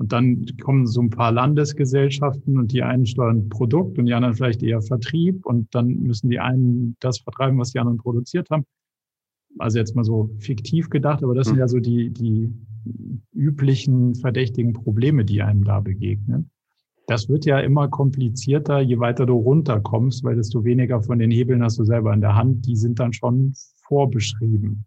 [0.00, 4.34] und dann kommen so ein paar Landesgesellschaften und die einen steuern Produkt und die anderen
[4.34, 8.64] vielleicht eher Vertrieb und dann müssen die einen das vertreiben, was die anderen produziert haben.
[9.58, 11.60] Also jetzt mal so fiktiv gedacht, aber das sind mhm.
[11.60, 12.50] ja so die, die
[13.34, 16.48] üblichen verdächtigen Probleme, die einem da begegnen.
[17.06, 21.62] Das wird ja immer komplizierter, je weiter du runterkommst, weil desto weniger von den Hebeln
[21.62, 22.66] hast du selber in der Hand.
[22.66, 23.52] Die sind dann schon
[23.86, 24.86] vorbeschrieben.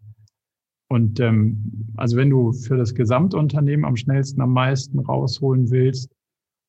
[0.94, 6.14] Und ähm, also wenn du für das Gesamtunternehmen am schnellsten, am meisten rausholen willst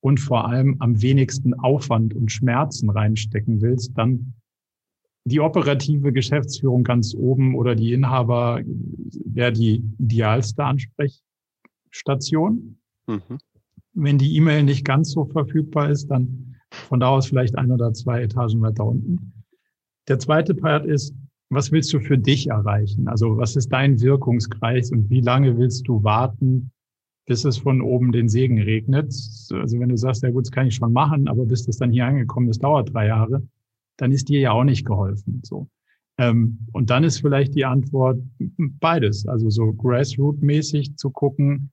[0.02, 4.34] und vor allem am wenigsten Aufwand und Schmerzen reinstecken willst, dann
[5.26, 12.80] die operative Geschäftsführung ganz oben oder die Inhaber wäre die idealste Ansprechstation.
[13.06, 13.38] Mhm.
[13.94, 17.94] Wenn die E-Mail nicht ganz so verfügbar ist, dann von da aus vielleicht ein oder
[17.94, 19.34] zwei Etagen weiter unten.
[20.08, 21.14] Der zweite Part ist,
[21.50, 23.08] was willst du für dich erreichen?
[23.08, 26.72] Also was ist dein Wirkungskreis und wie lange willst du warten,
[27.28, 29.08] bis es von oben den Segen regnet?
[29.52, 31.92] Also wenn du sagst, ja gut, das kann ich schon machen, aber bis das dann
[31.92, 33.48] hier angekommen ist, dauert drei Jahre,
[33.98, 35.42] dann ist dir ja auch nicht geholfen.
[35.44, 35.70] So.
[36.18, 38.20] Ähm, und dann ist vielleicht die Antwort
[38.58, 39.28] beides.
[39.28, 41.72] Also so Grassroot-mäßig zu gucken,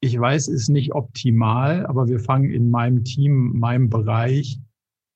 [0.00, 4.60] ich weiß, ist nicht optimal, aber wir fangen in meinem Team, meinem Bereich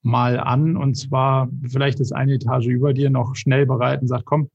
[0.02, 4.24] mal an und zwar vielleicht ist eine Etage über dir noch schnell bereit und sagt,
[4.24, 4.48] komm,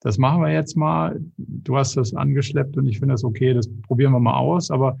[0.00, 1.20] das machen wir jetzt mal.
[1.36, 4.98] Du hast das angeschleppt und ich finde das okay, das probieren wir mal aus, aber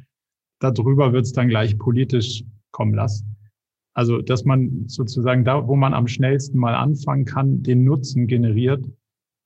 [0.60, 3.36] darüber wird es dann gleich politisch kommen lassen.
[3.94, 8.84] Also, dass man sozusagen da, wo man am schnellsten mal anfangen kann, den Nutzen generiert,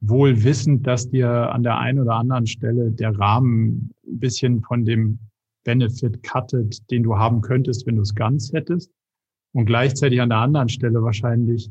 [0.00, 4.84] wohl wissend, dass dir an der einen oder anderen Stelle der Rahmen ein bisschen von
[4.84, 5.18] dem
[5.62, 8.90] Benefit cuttet, den du haben könntest, wenn du es ganz hättest
[9.52, 11.70] und gleichzeitig an der anderen Stelle wahrscheinlich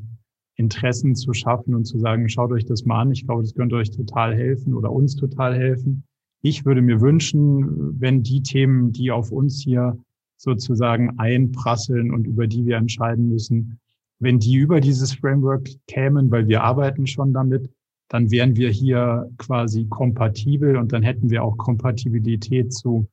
[0.56, 3.76] Interessen zu schaffen und zu sagen, schaut euch das mal an, ich glaube, das könnte
[3.76, 6.04] euch total helfen oder uns total helfen.
[6.42, 9.98] Ich würde mir wünschen, wenn die Themen, die auf uns hier
[10.38, 13.80] sozusagen einprasseln und über die wir entscheiden müssen,
[14.20, 17.70] wenn die über dieses Framework kämen, weil wir arbeiten schon damit,
[18.10, 23.08] dann wären wir hier quasi kompatibel und dann hätten wir auch Kompatibilität zu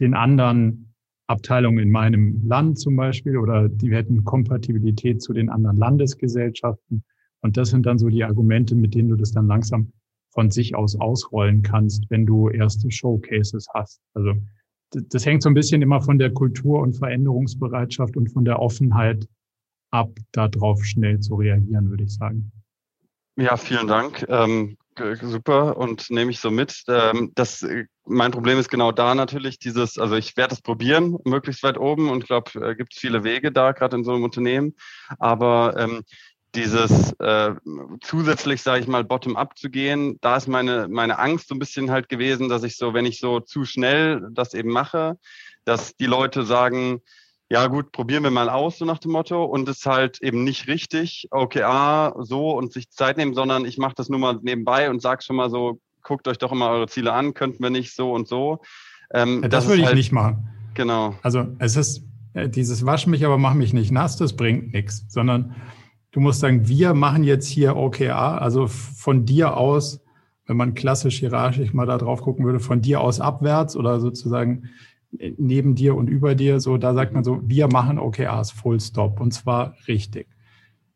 [0.00, 0.93] den anderen
[1.26, 7.04] Abteilungen in meinem Land zum Beispiel oder die hätten Kompatibilität zu den anderen Landesgesellschaften.
[7.40, 9.92] Und das sind dann so die Argumente, mit denen du das dann langsam
[10.30, 14.00] von sich aus ausrollen kannst, wenn du erste Showcases hast.
[14.14, 14.32] Also
[14.90, 19.26] das hängt so ein bisschen immer von der Kultur und Veränderungsbereitschaft und von der Offenheit
[19.90, 22.50] ab, darauf schnell zu reagieren, würde ich sagen.
[23.36, 24.24] Ja, vielen Dank.
[24.28, 24.76] Ähm,
[25.22, 26.82] super und nehme ich so mit.
[26.88, 31.16] Ähm, das, äh, mein Problem ist genau da natürlich dieses, also ich werde es probieren,
[31.24, 34.74] möglichst weit oben und glaube, äh, gibt viele Wege da, gerade in so einem Unternehmen.
[35.18, 36.04] Aber ähm,
[36.54, 37.54] dieses äh,
[38.02, 41.90] zusätzlich, sage ich mal, bottom-up zu gehen, da ist meine, meine Angst so ein bisschen
[41.90, 45.18] halt gewesen, dass ich so, wenn ich so zu schnell das eben mache,
[45.64, 47.00] dass die Leute sagen,
[47.50, 49.44] ja gut, probieren wir mal aus, so nach dem Motto.
[49.44, 53.94] Und es halt eben nicht richtig, OKR so und sich Zeit nehmen, sondern ich mache
[53.96, 57.12] das nur mal nebenbei und sag schon mal so, guckt euch doch immer eure Ziele
[57.12, 58.60] an, könnten wir nicht so und so.
[59.12, 60.48] Ähm, ja, das, das würde ich halt, nicht machen.
[60.74, 61.14] Genau.
[61.22, 62.04] Also es ist
[62.34, 65.54] äh, dieses Wasch mich, aber mach mich nicht nass, das bringt nichts, sondern
[66.12, 70.00] du musst sagen, wir machen jetzt hier OKR, also von dir aus,
[70.46, 74.70] wenn man klassisch hierarchisch mal da drauf gucken würde, von dir aus abwärts oder sozusagen
[75.36, 79.20] neben dir und über dir, so, da sagt man so, wir machen OKRs Full Stop
[79.20, 80.28] und zwar richtig.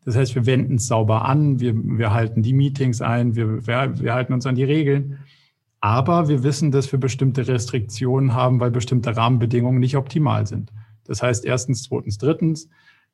[0.05, 4.01] Das heißt, wir wenden es sauber an, wir, wir halten die Meetings ein, wir, wir,
[4.01, 5.19] wir halten uns an die Regeln.
[5.81, 10.73] Aber wir wissen, dass wir bestimmte Restriktionen haben, weil bestimmte Rahmenbedingungen nicht optimal sind.
[11.05, 12.69] Das heißt, erstens, zweitens, drittens,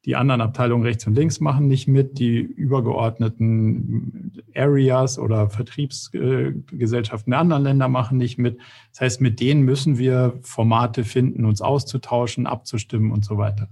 [0.05, 2.19] die anderen Abteilungen rechts und links machen nicht mit.
[2.19, 8.59] Die übergeordneten Areas oder Vertriebsgesellschaften der anderen Länder machen nicht mit.
[8.93, 13.69] Das heißt, mit denen müssen wir Formate finden, uns auszutauschen, abzustimmen und so weiter.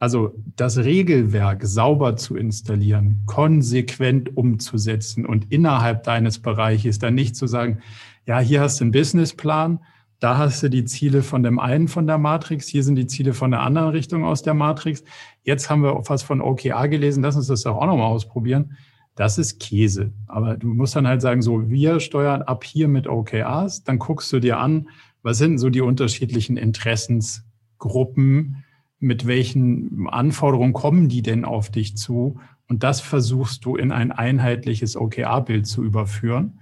[0.00, 7.46] Also das Regelwerk sauber zu installieren, konsequent umzusetzen und innerhalb deines Bereiches dann nicht zu
[7.46, 7.78] sagen,
[8.26, 9.78] ja, hier hast du einen Businessplan,
[10.20, 13.34] da hast du die Ziele von dem einen von der Matrix, hier sind die Ziele
[13.34, 15.04] von der anderen Richtung aus der Matrix.
[15.42, 18.76] Jetzt haben wir was von OKR gelesen, lass uns das doch auch nochmal ausprobieren.
[19.16, 20.12] Das ist Käse.
[20.26, 24.32] Aber du musst dann halt sagen, so, wir steuern ab hier mit OKRs, dann guckst
[24.32, 24.88] du dir an,
[25.22, 28.64] was sind so die unterschiedlichen Interessensgruppen,
[28.98, 32.40] mit welchen Anforderungen kommen die denn auf dich zu?
[32.68, 36.60] Und das versuchst du in ein einheitliches OKR-Bild zu überführen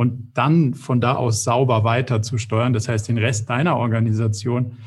[0.00, 2.72] und dann von da aus sauber weiter zu steuern.
[2.72, 4.78] Das heißt, den Rest deiner Organisation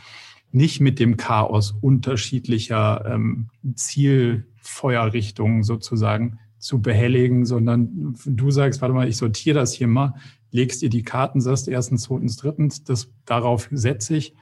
[0.51, 9.07] nicht mit dem Chaos unterschiedlicher ähm, Zielfeuerrichtungen sozusagen zu behelligen, sondern du sagst, warte mal,
[9.07, 10.16] ich sortiere das hier mal,
[10.49, 14.34] legst dir die Karten, sagst erstens, zweitens, drittens, das, darauf setze ich.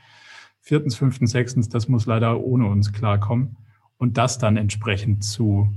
[0.61, 3.57] Viertens, fünftens, sechstens, das muss leider ohne uns klarkommen.
[3.97, 5.67] Und das dann entsprechend zu,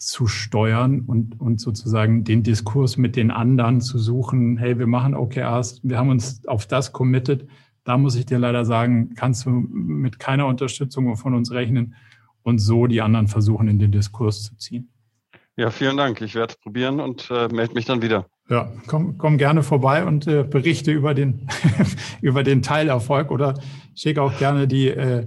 [0.00, 5.14] zu steuern und, und sozusagen den Diskurs mit den anderen zu suchen, hey, wir machen
[5.14, 7.46] OKRs, wir haben uns auf das committed.
[7.84, 11.94] Da muss ich dir leider sagen, kannst du mit keiner Unterstützung von uns rechnen
[12.42, 14.90] und so die anderen versuchen, in den Diskurs zu ziehen.
[15.56, 16.20] Ja, vielen Dank.
[16.22, 18.26] Ich werde es probieren und äh, melde mich dann wieder.
[18.48, 21.46] Ja, komm, komm gerne vorbei und äh, berichte über den,
[22.22, 23.60] über den Teilerfolg oder
[23.94, 25.26] schicke auch gerne die, äh,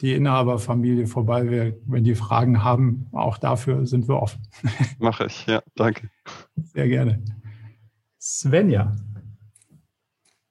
[0.00, 3.08] die Inhaberfamilie vorbei, wir, wenn die Fragen haben.
[3.12, 4.42] Auch dafür sind wir offen.
[4.98, 6.10] Mache ich, ja, danke.
[6.56, 7.22] Sehr gerne.
[8.20, 8.94] Svenja.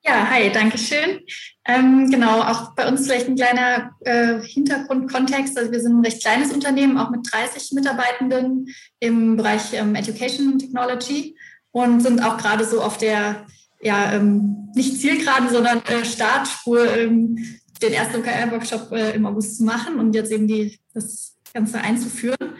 [0.05, 1.19] Ja, hi, danke schön.
[1.65, 5.57] Ähm, genau, auch bei uns vielleicht ein kleiner äh, Hintergrundkontext.
[5.57, 10.57] Also wir sind ein recht kleines Unternehmen, auch mit 30 Mitarbeitenden im Bereich ähm, Education
[10.59, 11.37] Technology
[11.71, 13.45] und sind auch gerade so auf der,
[13.81, 17.37] ja, ähm, nicht Zielgeraden, sondern äh, Startspur, ähm,
[17.81, 22.53] den ersten OKR-Workshop äh, im August zu machen und jetzt eben die, das Ganze einzuführen.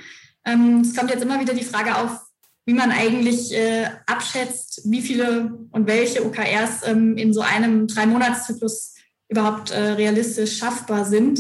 [0.46, 2.22] Ähm, es kommt jetzt immer wieder die Frage auf,
[2.66, 8.96] wie man eigentlich äh, abschätzt, wie viele und welche OKRs ähm, in so einem Drei-Monats-Zyklus
[9.30, 11.40] überhaupt äh, realistisch schaffbar sind.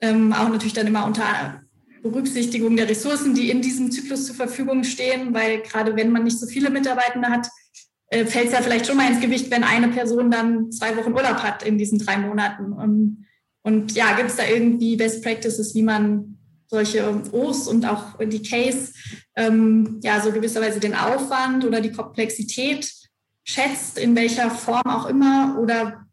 [0.00, 1.62] Ähm, auch natürlich dann immer unter
[2.02, 6.38] Berücksichtigung der Ressourcen, die in diesem Zyklus zur Verfügung stehen, weil gerade wenn man nicht
[6.38, 7.48] so viele Mitarbeitende hat,
[8.14, 11.12] äh, fällt es ja vielleicht schon mal ins Gewicht, wenn eine Person dann zwei Wochen
[11.12, 12.72] Urlaub hat in diesen drei Monaten.
[12.72, 13.26] Und,
[13.62, 16.38] und ja, gibt es da irgendwie Best Practices, wie man
[16.68, 18.92] solche O's und auch die Case,
[19.36, 22.90] ähm, ja, so gewisserweise den Aufwand oder die Komplexität
[23.42, 26.06] schätzt, in welcher Form auch immer, oder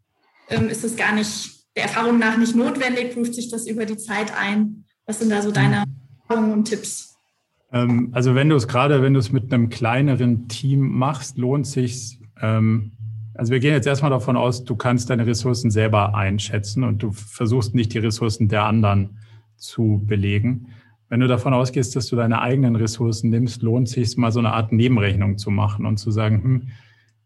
[0.50, 3.98] ähm, ist es gar nicht der Erfahrung nach nicht notwendig, prüft sich das über die
[3.98, 4.86] Zeit ein?
[5.06, 5.84] Was sind da so deine
[6.28, 7.11] Erfahrungen und Tipps?
[7.72, 11.68] Ähm, also wenn du es gerade, wenn du es mit einem kleineren Team machst, lohnt
[11.68, 12.92] sich ähm,
[13.34, 17.12] also wir gehen jetzt erstmal davon aus, du kannst deine Ressourcen selber einschätzen und du
[17.12, 19.18] versuchst nicht die Ressourcen der anderen
[19.56, 20.68] zu belegen.
[21.10, 24.40] Wenn du davon ausgehst, dass du deine eigenen Ressourcen nimmst, lohnt es sich mal so
[24.40, 26.68] eine Art Nebenrechnung zu machen und zu sagen, hm,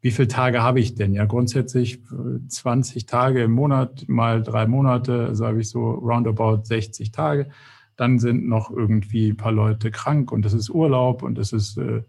[0.01, 1.13] wie viele Tage habe ich denn?
[1.13, 1.99] Ja, grundsätzlich
[2.47, 7.47] 20 äh, Tage im Monat mal drei Monate, also habe ich so roundabout 60 Tage.
[7.95, 11.77] Dann sind noch irgendwie ein paar Leute krank und es ist Urlaub und es ist,
[11.77, 12.03] äh,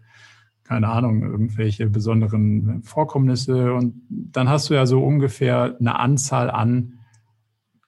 [0.65, 3.73] keine Ahnung, irgendwelche besonderen Vorkommnisse.
[3.73, 6.95] Und dann hast du ja so ungefähr eine Anzahl an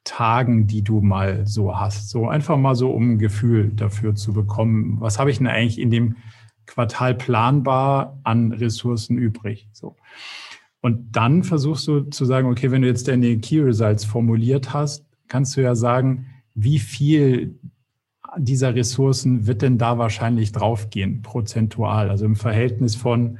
[0.08, 2.08] Tagen, die du mal so hast.
[2.08, 4.96] So einfach mal so, um ein Gefühl dafür zu bekommen.
[5.00, 6.16] Was habe ich denn eigentlich in dem
[6.66, 9.68] Quartal planbar an Ressourcen übrig?
[9.72, 9.96] So.
[10.80, 15.04] Und dann versuchst du zu sagen, okay, wenn du jetzt deine Key Results formuliert hast,
[15.28, 17.58] kannst du ja sagen, wie viel
[18.36, 22.10] dieser Ressourcen wird denn da wahrscheinlich draufgehen, prozentual?
[22.10, 23.38] Also im Verhältnis von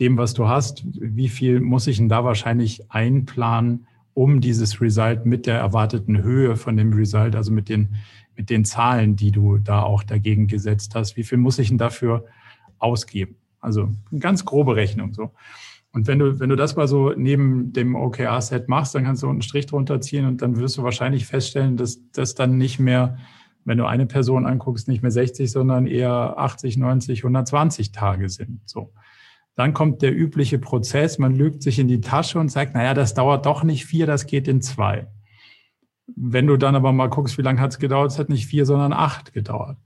[0.00, 5.26] dem, was du hast, wie viel muss ich denn da wahrscheinlich einplanen, um dieses Result
[5.26, 7.96] mit der erwarteten Höhe von dem Result, also mit den,
[8.36, 11.78] mit den Zahlen, die du da auch dagegen gesetzt hast, wie viel muss ich denn
[11.78, 12.24] dafür
[12.78, 13.36] ausgeben?
[13.60, 15.32] Also eine ganz grobe Rechnung so.
[15.92, 19.28] Und wenn du, wenn du das mal so neben dem OKR-Set machst, dann kannst du
[19.28, 23.18] einen Strich drunter ziehen und dann wirst du wahrscheinlich feststellen, dass das dann nicht mehr,
[23.68, 28.62] wenn du eine Person anguckst, nicht mehr 60, sondern eher 80, 90, 120 Tage sind.
[28.64, 28.94] So.
[29.56, 33.12] Dann kommt der übliche Prozess, man lügt sich in die Tasche und sagt, naja, das
[33.12, 35.08] dauert doch nicht vier, das geht in zwei.
[36.06, 38.64] Wenn du dann aber mal guckst, wie lange hat es gedauert, es hat nicht vier,
[38.64, 39.76] sondern acht gedauert.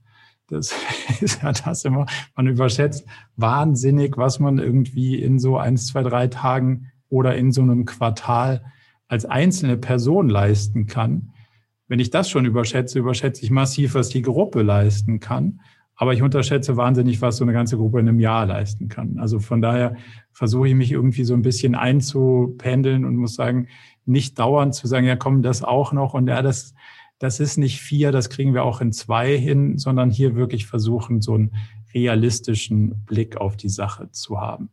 [0.47, 0.73] Das
[1.19, 2.05] ist ja das immer,
[2.37, 3.05] man überschätzt
[3.35, 8.63] wahnsinnig, was man irgendwie in so eins, zwei, drei Tagen oder in so einem Quartal
[9.09, 11.32] als einzelne Person leisten kann.
[11.93, 15.61] Wenn ich das schon überschätze, überschätze ich massiv, was die Gruppe leisten kann.
[15.93, 19.19] Aber ich unterschätze wahnsinnig, was so eine ganze Gruppe in einem Jahr leisten kann.
[19.19, 19.95] Also von daher
[20.31, 23.67] versuche ich mich irgendwie so ein bisschen einzupendeln und muss sagen,
[24.07, 26.73] nicht dauernd zu sagen, ja komm, das auch noch und ja, das,
[27.19, 31.21] das ist nicht vier, das kriegen wir auch in zwei hin, sondern hier wirklich versuchen,
[31.21, 31.51] so einen
[31.93, 34.71] realistischen Blick auf die Sache zu haben.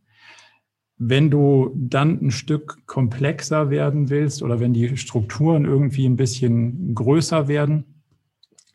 [1.03, 6.95] Wenn du dann ein Stück komplexer werden willst oder wenn die Strukturen irgendwie ein bisschen
[6.95, 8.03] größer werden,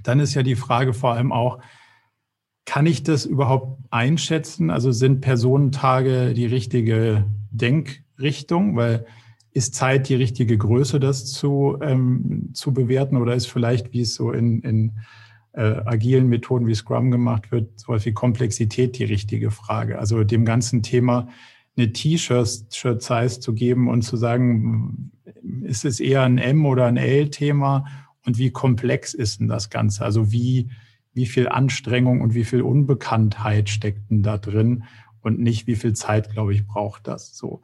[0.02, 1.60] dann ist ja die Frage vor allem auch,
[2.66, 4.72] kann ich das überhaupt einschätzen?
[4.72, 8.76] Also sind Personentage die richtige Denkrichtung?
[8.76, 9.06] Weil
[9.52, 13.18] ist Zeit die richtige Größe, das zu, ähm, zu bewerten?
[13.18, 14.98] Oder ist vielleicht, wie es so in, in
[15.54, 20.00] äh, agilen Methoden wie Scrum gemacht wird, sowas wie Komplexität die richtige Frage?
[20.00, 21.30] Also dem ganzen Thema
[21.78, 25.12] eine T-Shirt-Size zu geben und zu sagen,
[25.64, 27.86] ist es eher ein M- oder ein L-Thema?
[28.26, 30.04] Und wie komplex ist denn das Ganze?
[30.04, 30.70] Also wie,
[31.14, 34.84] wie viel Anstrengung und wie viel Unbekanntheit steckt denn da drin
[35.22, 37.62] und nicht wie viel Zeit, glaube ich, braucht das so.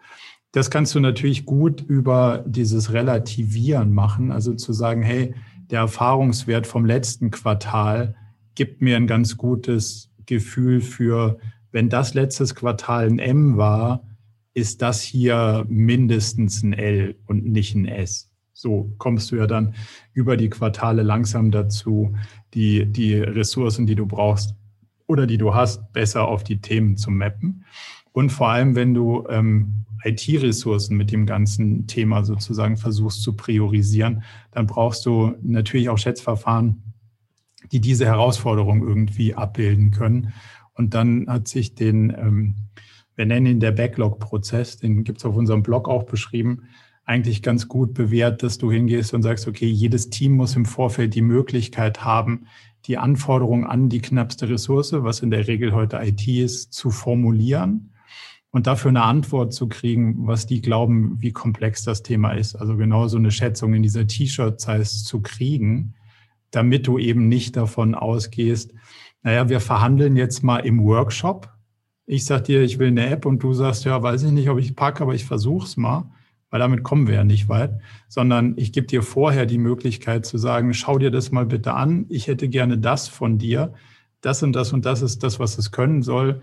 [0.52, 5.34] Das kannst du natürlich gut über dieses Relativieren machen, also zu sagen, hey,
[5.70, 8.16] der Erfahrungswert vom letzten Quartal
[8.56, 11.40] gibt mir ein ganz gutes Gefühl für,
[11.72, 14.04] wenn das letztes Quartal ein M war,
[14.54, 18.30] ist das hier mindestens ein L und nicht ein S.
[18.54, 19.74] So kommst du ja dann
[20.14, 22.16] über die Quartale langsam dazu,
[22.54, 24.56] die, die Ressourcen, die du brauchst
[25.08, 27.66] oder die du hast, besser auf die Themen zu mappen.
[28.12, 34.24] Und vor allem, wenn du ähm, IT-Ressourcen mit dem ganzen Thema sozusagen versuchst zu priorisieren,
[34.52, 36.84] dann brauchst du natürlich auch Schätzverfahren,
[37.72, 40.34] die diese Herausforderung irgendwie abbilden können.
[40.74, 42.56] Und dann hat sich den, ähm,
[43.16, 46.64] wir nennen ihn der Backlog-Prozess, den gibt es auf unserem Blog auch beschrieben,
[47.04, 51.14] eigentlich ganz gut bewährt, dass du hingehst und sagst, okay, jedes Team muss im Vorfeld
[51.16, 52.46] die Möglichkeit haben,
[52.86, 57.92] die Anforderungen an die knappste Ressource, was in der Regel heute IT ist, zu formulieren
[58.52, 62.56] und dafür eine Antwort zu kriegen, was die glauben, wie komplex das Thema ist.
[62.56, 65.96] Also genau so eine Schätzung in dieser T-Shirt-Size zu kriegen,
[66.52, 68.74] damit du eben nicht davon ausgehst,
[69.24, 71.50] naja, wir verhandeln jetzt mal im Workshop.
[72.06, 74.60] Ich sag dir, ich will eine App und du sagst, ja, weiß ich nicht, ob
[74.60, 76.12] ich packe, aber ich versuch's mal
[76.52, 80.38] weil damit kommen wir ja nicht weit, sondern ich gebe dir vorher die Möglichkeit zu
[80.38, 83.74] sagen, schau dir das mal bitte an, ich hätte gerne das von dir,
[84.20, 86.42] das und das und das ist das, was es können soll.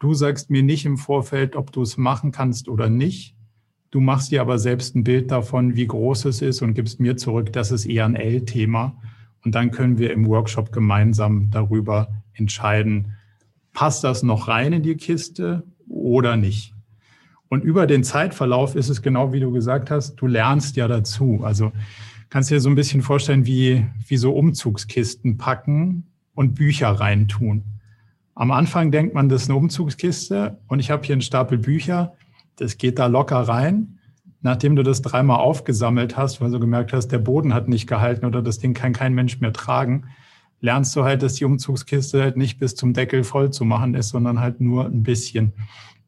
[0.00, 3.36] Du sagst mir nicht im Vorfeld, ob du es machen kannst oder nicht.
[3.92, 7.16] Du machst dir aber selbst ein Bild davon, wie groß es ist und gibst mir
[7.16, 9.00] zurück, das ist eher ein L-Thema.
[9.44, 13.12] Und dann können wir im Workshop gemeinsam darüber entscheiden,
[13.72, 16.74] passt das noch rein in die Kiste oder nicht.
[17.48, 21.40] Und über den Zeitverlauf ist es genau wie du gesagt hast, du lernst ja dazu.
[21.44, 21.72] Also
[22.30, 27.62] kannst dir so ein bisschen vorstellen, wie, wie so Umzugskisten packen und Bücher reintun.
[28.34, 32.14] Am Anfang denkt man, das ist eine Umzugskiste und ich habe hier einen Stapel Bücher,
[32.56, 33.98] das geht da locker rein.
[34.44, 38.26] Nachdem du das dreimal aufgesammelt hast, weil du gemerkt hast, der Boden hat nicht gehalten
[38.26, 40.04] oder das Ding kann kein Mensch mehr tragen,
[40.60, 44.10] lernst du halt, dass die Umzugskiste halt nicht bis zum Deckel voll zu machen ist,
[44.10, 45.54] sondern halt nur ein bisschen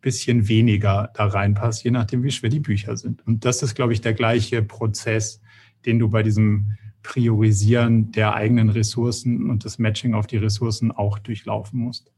[0.02, 3.26] bisschen weniger da reinpasst, je nachdem, wie schwer die Bücher sind.
[3.26, 5.40] Und das ist, glaube ich, der gleiche Prozess,
[5.84, 11.18] den du bei diesem Priorisieren der eigenen Ressourcen und das Matching auf die Ressourcen auch
[11.18, 12.12] durchlaufen musst.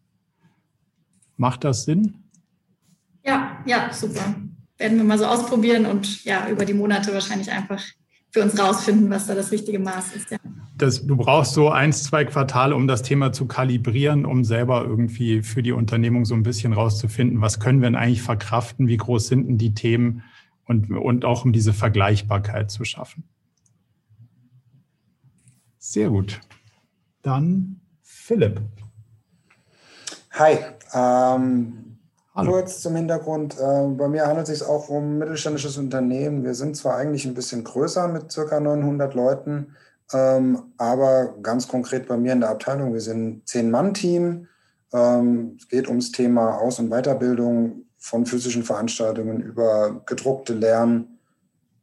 [1.38, 2.24] Macht das Sinn?
[3.24, 4.34] Ja, ja, super.
[4.78, 7.82] Werden wir mal so ausprobieren und ja, über die Monate wahrscheinlich einfach
[8.30, 10.30] für uns rausfinden, was da das richtige Maß ist.
[10.30, 10.38] Ja
[10.78, 15.42] das, du brauchst so eins, zwei Quartale, um das Thema zu kalibrieren, um selber irgendwie
[15.42, 19.26] für die Unternehmung so ein bisschen rauszufinden, was können wir denn eigentlich verkraften, wie groß
[19.26, 20.22] sind denn die Themen
[20.64, 23.24] und, und auch um diese Vergleichbarkeit zu schaffen.
[25.78, 26.40] Sehr gut.
[27.22, 28.60] Dann Philipp.
[30.32, 30.58] Hi.
[30.94, 31.87] Ähm,
[32.46, 33.56] kurz zum Hintergrund.
[33.58, 36.44] Äh, bei mir handelt es sich auch um mittelständisches Unternehmen.
[36.44, 39.74] Wir sind zwar eigentlich ein bisschen größer mit circa 900 Leuten,
[40.12, 44.46] ähm, aber ganz konkret bei mir in der Abteilung, wir sind ein Zehn-Mann-Team.
[44.92, 51.18] Ähm, es geht ums Thema Aus- und Weiterbildung von physischen Veranstaltungen über gedruckte Lern,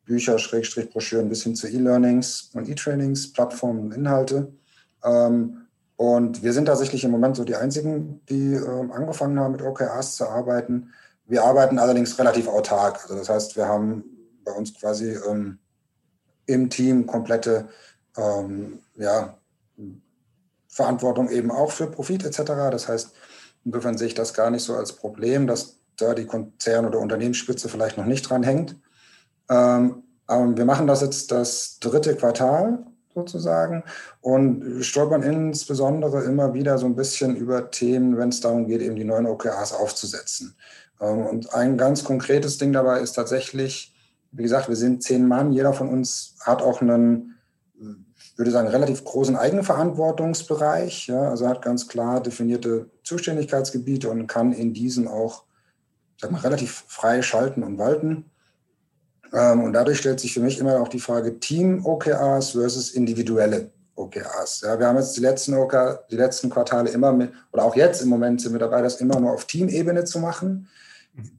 [0.06, 4.54] Bücher, Schrägstrich, Broschüren bis hin zu E-Learnings und E-Trainings, Plattformen und Inhalte.
[5.04, 5.65] Ähm,
[5.98, 10.18] und wir sind tatsächlich im Moment so die einzigen, die äh, angefangen haben, mit OKRs
[10.18, 10.92] zu arbeiten.
[11.26, 13.02] Wir arbeiten allerdings relativ autark.
[13.04, 14.04] Also das heißt, wir haben
[14.44, 15.60] bei uns quasi ähm,
[16.46, 17.70] im Team komplette
[18.18, 19.38] ähm, ja,
[20.68, 22.44] Verantwortung eben auch für Profit etc.
[22.72, 23.12] Das heißt,
[23.64, 27.70] insofern sehe ich das gar nicht so als Problem, dass da die Konzern- oder Unternehmensspitze
[27.70, 28.76] vielleicht noch nicht dran hängt.
[29.50, 32.86] Ähm, aber wir machen das jetzt das dritte Quartal
[33.16, 33.84] sozusagen
[34.22, 38.96] und stolpern insbesondere immer wieder so ein bisschen über Themen, wenn es darum geht, eben
[38.96, 40.56] die neuen OKRs aufzusetzen.
[41.02, 43.96] Ähm, und ein ganz konkretes Ding dabei ist tatsächlich,
[44.32, 47.32] wie gesagt, wir sind zehn Mann, jeder von uns hat auch einen
[48.38, 51.08] würde sagen, relativ großen Eigenverantwortungsbereich.
[51.08, 55.46] Ja, also hat ganz klar definierte Zuständigkeitsgebiete und kann in diesen auch
[56.18, 58.32] sag mal, relativ frei schalten und walten.
[59.36, 64.62] Ähm, und dadurch stellt sich für mich immer auch die Frage Team-OKRs versus individuelle OKRs.
[64.62, 65.76] Ja, wir haben jetzt die letzten, OK,
[66.10, 69.20] die letzten Quartale immer mit, oder auch jetzt im Moment sind wir dabei, das immer
[69.20, 70.68] nur auf Teamebene zu machen.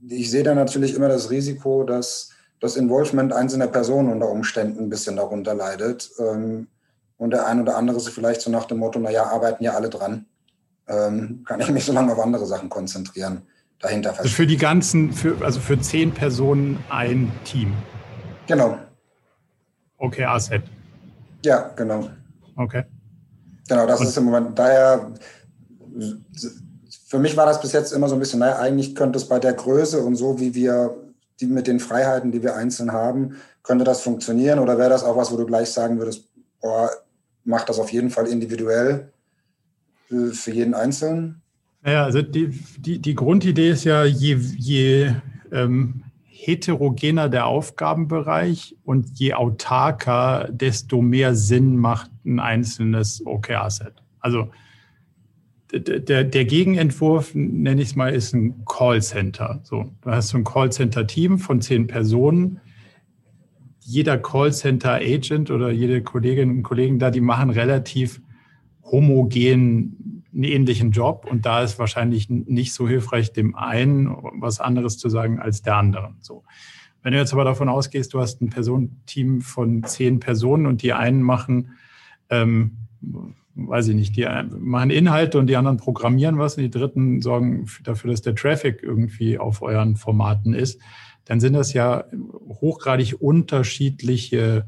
[0.09, 2.30] Ich sehe da natürlich immer das Risiko, dass
[2.61, 6.11] das Involvement einzelner Personen unter Umständen ein bisschen darunter leidet.
[6.18, 6.68] Ähm,
[7.18, 9.88] und der ein oder andere sich vielleicht so nach dem Motto, naja, arbeiten ja alle
[9.88, 10.26] dran.
[10.86, 13.42] Ähm, kann ich mich so lange auf andere Sachen konzentrieren.
[13.81, 17.74] Dahinter also für die ganzen, für, also für zehn Personen ein Team.
[18.47, 18.79] Genau.
[19.99, 20.62] Okay, Asset.
[21.45, 22.09] Ja, genau.
[22.57, 22.85] Okay.
[23.68, 25.12] Genau, das Und ist im Moment, daher,
[27.07, 29.39] für mich war das bis jetzt immer so ein bisschen, naja, eigentlich könnte es bei
[29.39, 30.97] der Größe und so, wie wir
[31.41, 35.16] die, mit den Freiheiten, die wir einzeln haben, könnte das funktionieren oder wäre das auch
[35.16, 36.29] was, wo du gleich sagen würdest,
[36.61, 36.91] boah,
[37.45, 39.12] mach das auf jeden Fall individuell
[40.11, 41.43] äh, für jeden Einzelnen?
[41.87, 45.12] Naja, also die, die, die Grundidee ist ja, je, je
[45.53, 54.03] ähm, heterogener der Aufgabenbereich und je autarker, desto mehr Sinn macht ein einzelnes OKR-Set.
[54.18, 54.51] Also
[55.72, 59.61] der, der Gegenentwurf, nenne ich es mal, ist ein Callcenter.
[59.62, 62.61] So, du hast so ein Callcenter-Team von zehn Personen.
[63.78, 68.20] Jeder Callcenter-Agent oder jede Kollegin und Kollegen da, die machen relativ
[68.82, 74.99] homogen einen ähnlichen Job und da ist wahrscheinlich nicht so hilfreich, dem einen was anderes
[74.99, 76.16] zu sagen als der anderen.
[76.20, 76.45] So.
[77.03, 80.93] Wenn du jetzt aber davon ausgehst, du hast ein Personenteam von zehn Personen und die
[80.93, 81.72] einen machen,
[82.28, 82.76] ähm,
[83.55, 84.28] weiß ich nicht, die
[84.59, 88.82] machen Inhalte und die anderen programmieren was und die dritten sorgen dafür, dass der Traffic
[88.82, 90.80] irgendwie auf euren Formaten ist,
[91.24, 92.05] dann sind das ja
[92.61, 94.66] hochgradig unterschiedliche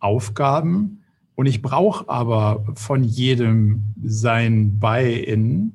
[0.00, 1.03] Aufgaben
[1.36, 5.72] und ich brauche aber von jedem sein Buy-in,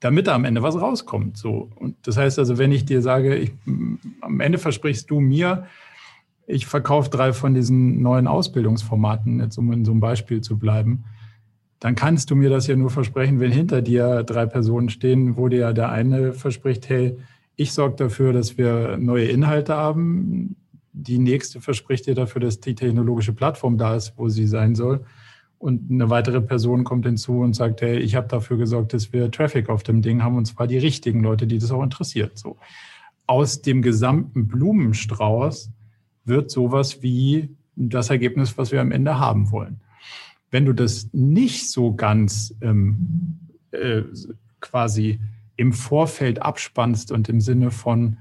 [0.00, 1.36] damit da am Ende was rauskommt.
[1.36, 1.70] So.
[1.76, 3.52] Und das heißt also, wenn ich dir sage, ich,
[4.20, 5.66] am Ende versprichst du mir,
[6.46, 11.04] ich verkaufe drei von diesen neuen Ausbildungsformaten, jetzt um in so einem Beispiel zu bleiben,
[11.78, 15.48] dann kannst du mir das ja nur versprechen, wenn hinter dir drei Personen stehen, wo
[15.48, 17.16] dir der eine verspricht, hey,
[17.56, 20.56] ich sorge dafür, dass wir neue Inhalte haben,
[20.92, 25.04] die nächste verspricht dir dafür, dass die technologische Plattform da ist, wo sie sein soll.
[25.58, 29.30] Und eine weitere Person kommt hinzu und sagt, hey, ich habe dafür gesorgt, dass wir
[29.30, 32.38] Traffic auf dem Ding haben, und zwar die richtigen Leute, die das auch interessiert.
[32.38, 32.56] So.
[33.26, 35.70] Aus dem gesamten Blumenstrauß
[36.24, 39.80] wird sowas wie das Ergebnis, was wir am Ende haben wollen.
[40.50, 43.38] Wenn du das nicht so ganz ähm,
[43.70, 44.02] äh,
[44.60, 45.20] quasi
[45.56, 48.16] im Vorfeld abspannst und im Sinne von,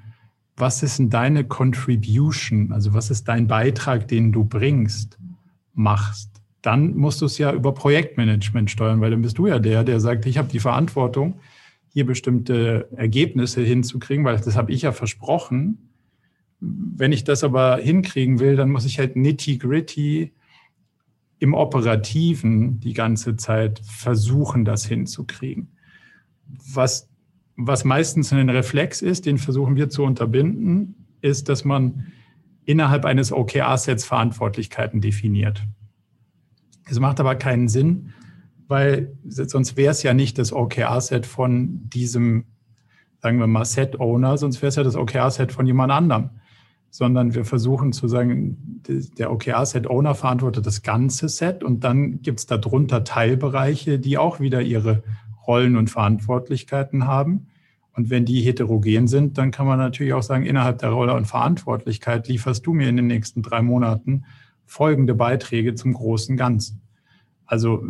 [0.60, 5.18] was ist denn deine Contribution, also was ist dein Beitrag, den du bringst,
[5.74, 6.30] machst,
[6.62, 10.00] dann musst du es ja über Projektmanagement steuern, weil dann bist du ja der, der
[10.00, 11.40] sagt, ich habe die Verantwortung,
[11.92, 15.90] hier bestimmte Ergebnisse hinzukriegen, weil das habe ich ja versprochen.
[16.60, 20.34] Wenn ich das aber hinkriegen will, dann muss ich halt nitty-gritty
[21.40, 25.70] im Operativen die ganze Zeit versuchen, das hinzukriegen.
[26.74, 27.09] Was
[27.62, 32.08] was meistens ein Reflex ist, den versuchen wir zu unterbinden, ist, dass man
[32.64, 35.64] innerhalb eines OKR-Sets Verantwortlichkeiten definiert.
[36.90, 38.14] Es macht aber keinen Sinn,
[38.68, 42.46] weil sonst wäre es ja nicht das OKR-Set von diesem,
[43.18, 46.30] sagen wir mal, Set-Owner, sonst wäre es ja das OKR-Set von jemand anderem.
[46.92, 48.82] Sondern wir versuchen zu sagen,
[49.18, 54.62] der OKR-Set-Owner verantwortet das ganze Set und dann gibt es darunter Teilbereiche, die auch wieder
[54.62, 55.04] ihre
[55.46, 57.49] Rollen und Verantwortlichkeiten haben.
[58.00, 61.26] Und wenn die heterogen sind, dann kann man natürlich auch sagen, innerhalb der Rolle und
[61.26, 64.24] Verantwortlichkeit lieferst du mir in den nächsten drei Monaten
[64.66, 66.80] folgende Beiträge zum großen Ganzen.
[67.46, 67.84] Also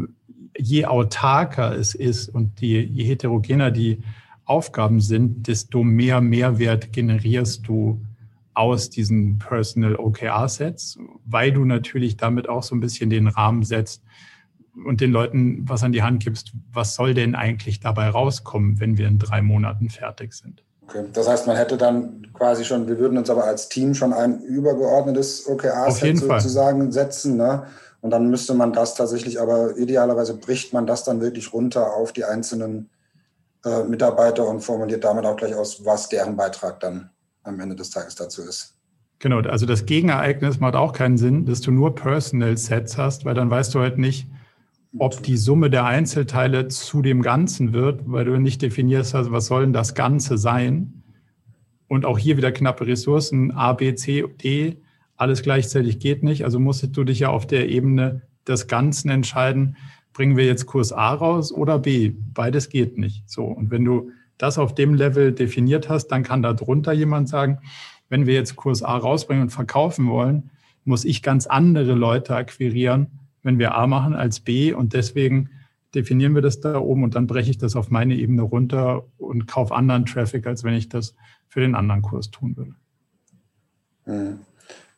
[0.57, 3.99] je autarker es ist und die, je heterogener die
[4.45, 8.01] Aufgaben sind, desto mehr Mehrwert generierst du
[8.55, 14.01] aus diesen Personal OKR-Sets, weil du natürlich damit auch so ein bisschen den Rahmen setzt,
[14.86, 18.98] und den Leuten was an die Hand gibst, was soll denn eigentlich dabei rauskommen, wenn
[18.98, 20.64] wir in drei Monaten fertig sind.
[20.88, 21.06] Okay.
[21.14, 24.42] Das heißt, man hätte dann quasi schon, wir würden uns aber als Team schon ein
[24.42, 26.92] übergeordnetes OKR-Set sozusagen Fall.
[26.92, 27.38] setzen.
[27.38, 27.64] Ne?
[28.02, 32.12] Und dann müsste man das tatsächlich, aber idealerweise bricht man das dann wirklich runter auf
[32.12, 32.90] die einzelnen
[33.66, 37.10] äh, Mitarbeiter und formuliert damit auch gleich aus, was deren Beitrag dann
[37.44, 38.76] am Ende des Tages dazu ist.
[39.20, 43.36] Genau, also das Gegenereignis macht auch keinen Sinn, dass du nur Personal Sets hast, weil
[43.36, 44.28] dann weißt du halt nicht,
[44.98, 49.46] ob die Summe der Einzelteile zu dem Ganzen wird, weil du nicht definierst hast, was
[49.46, 51.04] soll denn das Ganze sein.
[51.88, 54.78] Und auch hier wieder knappe Ressourcen, A, B, C, D,
[55.16, 56.44] alles gleichzeitig geht nicht.
[56.44, 59.76] Also musstest du dich ja auf der Ebene des Ganzen entscheiden,
[60.14, 62.14] bringen wir jetzt Kurs A raus oder B.
[62.34, 63.30] Beides geht nicht.
[63.30, 63.46] So.
[63.46, 67.60] Und wenn du das auf dem Level definiert hast, dann kann da drunter jemand sagen,
[68.08, 70.50] wenn wir jetzt Kurs A rausbringen und verkaufen wollen,
[70.84, 73.08] muss ich ganz andere Leute akquirieren,
[73.44, 75.50] wenn wir A machen als B und deswegen
[75.96, 79.48] definieren wir das da oben und dann breche ich das auf meine Ebene runter und
[79.48, 81.16] kaufe anderen Traffic, als wenn ich das
[81.48, 82.76] für den anderen Kurs tun würde.
[84.06, 84.40] Mhm.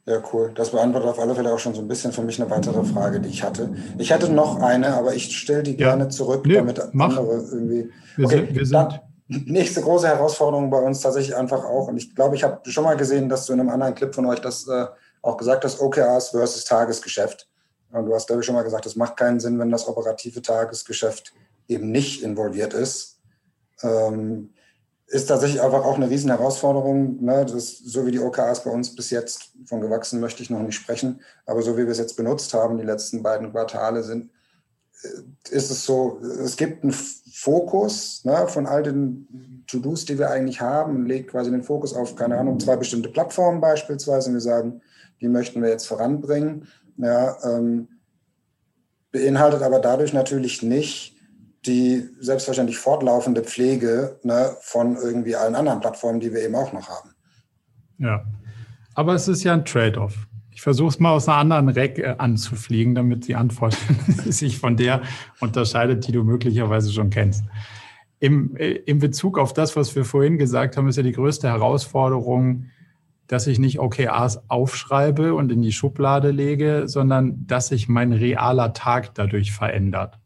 [0.05, 0.51] Ja, cool.
[0.55, 3.19] Das beantwortet auf alle Fälle auch schon so ein bisschen für mich eine weitere Frage,
[3.19, 3.69] die ich hatte.
[3.99, 5.89] Ich hatte noch eine, aber ich stelle die ja.
[5.89, 7.09] gerne zurück, nee, damit mach.
[7.09, 7.89] andere irgendwie.
[8.15, 9.01] Wir okay, sind, wir sind
[9.45, 12.97] nächste große Herausforderung bei uns tatsächlich einfach auch, und ich glaube, ich habe schon mal
[12.97, 14.87] gesehen, dass du in einem anderen Clip von euch das äh,
[15.21, 17.47] auch gesagt hast, OKRs versus Tagesgeschäft.
[17.91, 21.33] Du hast, glaube ich, schon mal gesagt, es macht keinen Sinn, wenn das operative Tagesgeschäft
[21.67, 23.19] eben nicht involviert ist.
[23.83, 24.53] Ähm,
[25.07, 27.21] ist tatsächlich einfach auch eine riesen Herausforderung.
[27.21, 27.45] Ne?
[27.45, 30.75] Das, so wie die OKRs bei uns bis jetzt, von gewachsen möchte ich noch nicht
[30.75, 34.29] sprechen, aber so wie wir es jetzt benutzt haben, die letzten beiden Quartale sind,
[35.03, 40.29] äh, ist es so, es gibt einen Fokus ne, von all den To-Dos, die wir
[40.29, 44.29] eigentlich haben, legt quasi den Fokus auf, keine Ahnung, zwei bestimmte Plattformen beispielsweise.
[44.29, 44.81] Und wir sagen,
[45.19, 46.67] die möchten wir jetzt voranbringen.
[47.01, 47.87] Ja, ähm,
[49.11, 51.15] beinhaltet aber dadurch natürlich nicht
[51.65, 56.89] die selbstverständlich fortlaufende Pflege ne, von irgendwie allen anderen Plattformen, die wir eben auch noch
[56.89, 57.09] haben.
[57.97, 58.23] Ja,
[58.95, 60.27] aber es ist ja ein Trade-off.
[60.51, 63.77] Ich versuche es mal aus einer anderen Rack äh, anzufliegen, damit die Antwort
[64.07, 65.01] sich von der
[65.39, 67.43] unterscheidet, die du möglicherweise schon kennst.
[68.19, 71.47] Im, äh, Im Bezug auf das, was wir vorhin gesagt haben, ist ja die größte
[71.47, 72.69] Herausforderung,
[73.31, 78.73] dass ich nicht OKRs aufschreibe und in die Schublade lege, sondern dass sich mein realer
[78.73, 80.19] Tag dadurch verändert.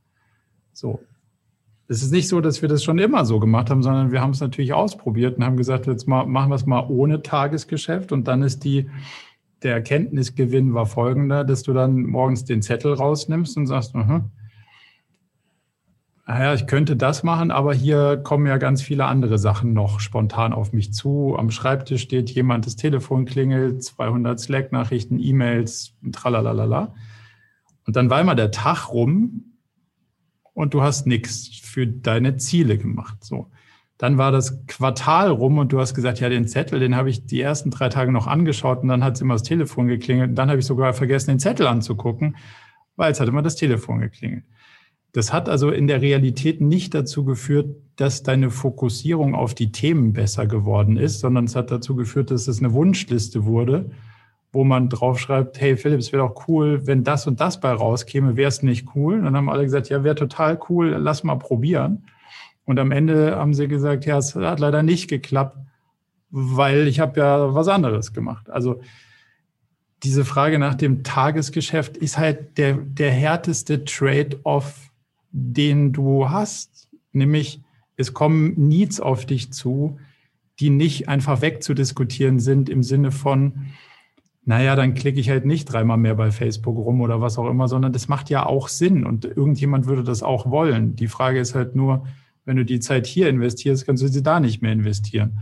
[0.73, 1.01] So.
[1.87, 4.31] Es ist nicht so, dass wir das schon immer so gemacht haben, sondern wir haben
[4.31, 8.27] es natürlich ausprobiert und haben gesagt, jetzt mal, machen wir es mal ohne Tagesgeschäft und
[8.27, 8.89] dann ist die,
[9.61, 14.23] der Erkenntnisgewinn war folgender, dass du dann morgens den Zettel rausnimmst und sagst, uh -huh,
[16.27, 20.53] naja, ich könnte das machen, aber hier kommen ja ganz viele andere Sachen noch spontan
[20.53, 21.35] auf mich zu.
[21.37, 26.95] Am Schreibtisch steht jemand, das Telefon klingelt, 200 Slack-Nachrichten, E-Mails, tralalala.
[27.85, 29.53] Und dann war immer der Tag rum
[30.53, 33.23] und du hast nichts für deine Ziele gemacht.
[33.23, 33.51] So.
[33.99, 37.27] Dann war das Quartal rum und du hast gesagt, ja, den Zettel, den habe ich
[37.27, 40.29] die ersten drei Tage noch angeschaut und dann hat es immer das Telefon geklingelt.
[40.29, 42.35] Und dann habe ich sogar vergessen, den Zettel anzugucken,
[42.95, 44.43] weil es hat immer das Telefon geklingelt.
[45.15, 50.11] Das hat also in der Realität nicht dazu geführt, dass deine Fokussierung auf die Themen
[50.11, 53.91] besser geworden ist, sondern es hat dazu geführt, dass es eine Wunschliste wurde,
[54.51, 58.35] wo man draufschreibt, hey Philipp, es wäre doch cool, wenn das und das bei rauskäme,
[58.35, 59.19] wäre es nicht cool?
[59.19, 62.03] Und dann haben alle gesagt, ja, wäre total cool, lass mal probieren.
[62.65, 65.57] Und am Ende haben sie gesagt, ja, es hat leider nicht geklappt,
[66.29, 68.49] weil ich habe ja was anderes gemacht.
[68.49, 68.81] Also
[70.03, 74.84] diese Frage nach dem Tagesgeschäft ist halt der, der härteste Trade-off
[75.37, 77.61] den du hast, nämlich
[77.97, 79.99] es kommen Needs auf dich zu,
[80.61, 83.65] die nicht einfach wegzudiskutieren sind im Sinne von,
[84.45, 87.67] naja, dann klicke ich halt nicht dreimal mehr bei Facebook rum oder was auch immer,
[87.67, 90.95] sondern das macht ja auch Sinn und irgendjemand würde das auch wollen.
[90.95, 92.05] Die Frage ist halt nur,
[92.45, 95.39] wenn du die Zeit hier investierst, kannst du sie da nicht mehr investieren.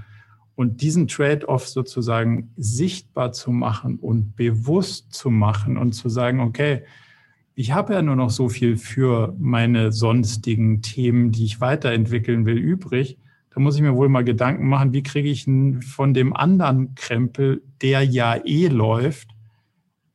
[0.56, 6.84] Und diesen Trade-off sozusagen sichtbar zu machen und bewusst zu machen und zu sagen, okay,
[7.56, 12.58] ich habe ja nur noch so viel für meine sonstigen Themen, die ich weiterentwickeln will,
[12.58, 13.18] übrig.
[13.52, 15.46] Da muss ich mir wohl mal Gedanken machen, wie kriege ich
[15.86, 19.30] von dem anderen Krempel, der ja eh läuft,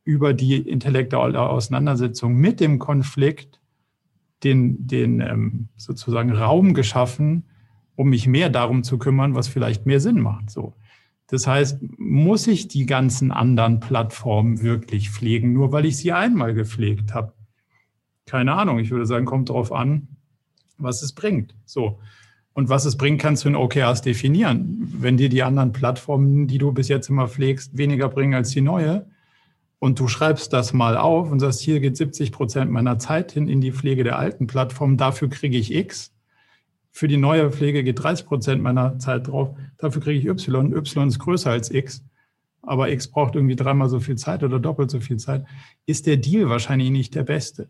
[0.03, 3.61] über die intellektuelle Auseinandersetzung mit dem Konflikt
[4.43, 7.45] den, den ähm, sozusagen Raum geschaffen,
[7.95, 10.49] um mich mehr darum zu kümmern, was vielleicht mehr Sinn macht.
[10.49, 10.73] So.
[11.29, 16.53] Das heißt, muss ich die ganzen anderen Plattformen wirklich pflegen, nur weil ich sie einmal
[16.53, 17.33] gepflegt habe?
[18.25, 18.79] Keine Ahnung.
[18.79, 20.07] Ich würde sagen, kommt darauf an,
[20.77, 21.55] was es bringt.
[21.65, 21.99] So.
[22.53, 24.91] Und was es bringt, kannst du in OKRs definieren.
[24.97, 28.61] Wenn dir die anderen Plattformen, die du bis jetzt immer pflegst, weniger bringen als die
[28.61, 29.05] neue,
[29.79, 33.47] und du schreibst das mal auf und sagst, hier geht 70 Prozent meiner Zeit hin
[33.47, 36.11] in die Pflege der alten Plattform, dafür kriege ich X,
[36.91, 39.55] für die neue Pflege geht 30 Prozent meiner Zeit drauf.
[39.77, 40.73] Dafür kriege ich Y.
[40.73, 42.03] Y ist größer als X.
[42.61, 45.45] Aber X braucht irgendwie dreimal so viel Zeit oder doppelt so viel Zeit.
[45.85, 47.69] Ist der Deal wahrscheinlich nicht der beste.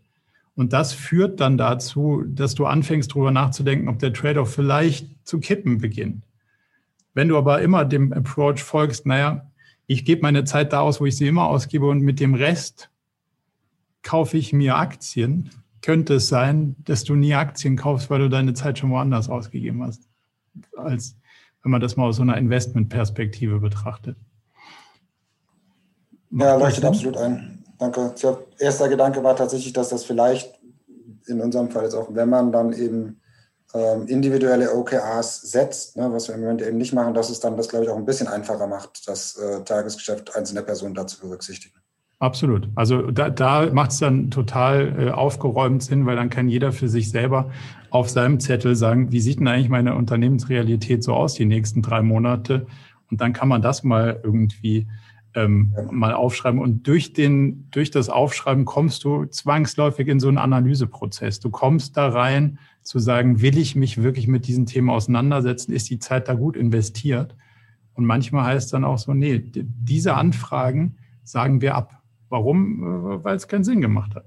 [0.55, 5.39] Und das führt dann dazu, dass du anfängst, darüber nachzudenken, ob der Trade-off vielleicht zu
[5.39, 6.23] kippen beginnt.
[7.13, 9.49] Wenn du aber immer dem Approach folgst, naja,
[9.87, 12.89] ich gebe meine Zeit da aus, wo ich sie immer ausgebe und mit dem Rest
[14.01, 15.49] kaufe ich mir Aktien,
[15.81, 19.83] könnte es sein, dass du nie Aktien kaufst, weil du deine Zeit schon woanders ausgegeben
[19.83, 20.03] hast,
[20.75, 21.15] als
[21.63, 24.17] wenn man das mal aus so einer Investmentperspektive betrachtet.
[26.31, 27.63] Ja, leuchtet absolut ein.
[27.77, 28.13] Danke.
[28.15, 30.59] Tja, erster Gedanke war tatsächlich, dass das vielleicht
[31.27, 33.21] in unserem Fall jetzt auch, wenn man dann eben
[33.73, 37.55] ähm, individuelle OKRs setzt, ne, was wir im Moment eben nicht machen, dass es dann
[37.55, 41.78] das, glaube ich, auch ein bisschen einfacher macht, das äh, Tagesgeschäft einzelner Personen dazu berücksichtigen.
[42.19, 42.67] Absolut.
[42.75, 46.89] Also da, da macht es dann total äh, aufgeräumt Sinn, weil dann kann jeder für
[46.89, 47.49] sich selber
[47.91, 52.01] auf seinem Zettel sagen, wie sieht denn eigentlich meine Unternehmensrealität so aus die nächsten drei
[52.01, 52.67] Monate?
[53.09, 54.87] Und dann kann man das mal irgendwie
[55.33, 56.59] ähm, mal aufschreiben.
[56.59, 61.39] Und durch, den, durch das Aufschreiben kommst du zwangsläufig in so einen Analyseprozess.
[61.39, 65.71] Du kommst da rein zu sagen, will ich mich wirklich mit diesen Themen auseinandersetzen?
[65.71, 67.35] Ist die Zeit da gut investiert?
[67.93, 71.98] Und manchmal heißt dann auch so, nee, diese Anfragen sagen wir ab.
[72.29, 72.83] Warum?
[72.83, 74.25] Äh, weil es keinen Sinn gemacht hat.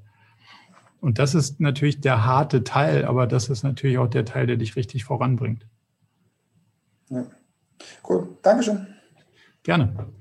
[1.00, 4.56] Und das ist natürlich der harte Teil, aber das ist natürlich auch der Teil, der
[4.56, 5.66] dich richtig voranbringt.
[7.08, 7.26] Ja.
[8.08, 8.86] Cool, Dankeschön.
[9.64, 10.12] Gerne.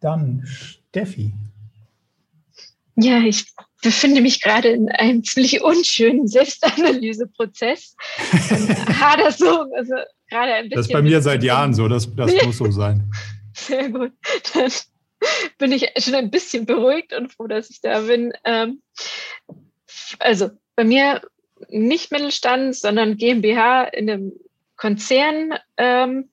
[0.00, 1.32] Dann Steffi.
[2.96, 3.46] Ja, ich
[3.82, 7.96] befinde mich gerade in einem ziemlich unschönen Selbstanalyseprozess.
[9.00, 9.94] Hader so, also
[10.28, 10.76] gerade ein bisschen.
[10.76, 13.10] Das ist bei mir seit Jahren so, das, das muss so sein.
[13.54, 14.12] Sehr gut.
[14.54, 14.70] Dann
[15.58, 18.32] bin ich schon ein bisschen beruhigt und froh, dass ich da bin.
[18.44, 18.82] Ähm,
[20.18, 21.22] also bei mir
[21.68, 24.32] nicht Mittelstand, sondern GmbH in einem
[24.76, 26.30] Konzern, ähm,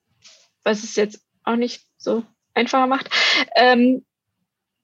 [0.64, 2.24] was es jetzt auch nicht so
[2.54, 3.10] einfacher macht.
[3.56, 4.06] Ähm,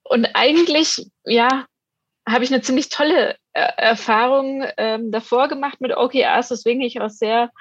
[0.04, 1.66] und eigentlich, ja,
[2.28, 7.10] habe ich eine ziemlich tolle äh, Erfahrung ähm, davor gemacht mit OKRs, deswegen ich auch
[7.10, 7.52] sehr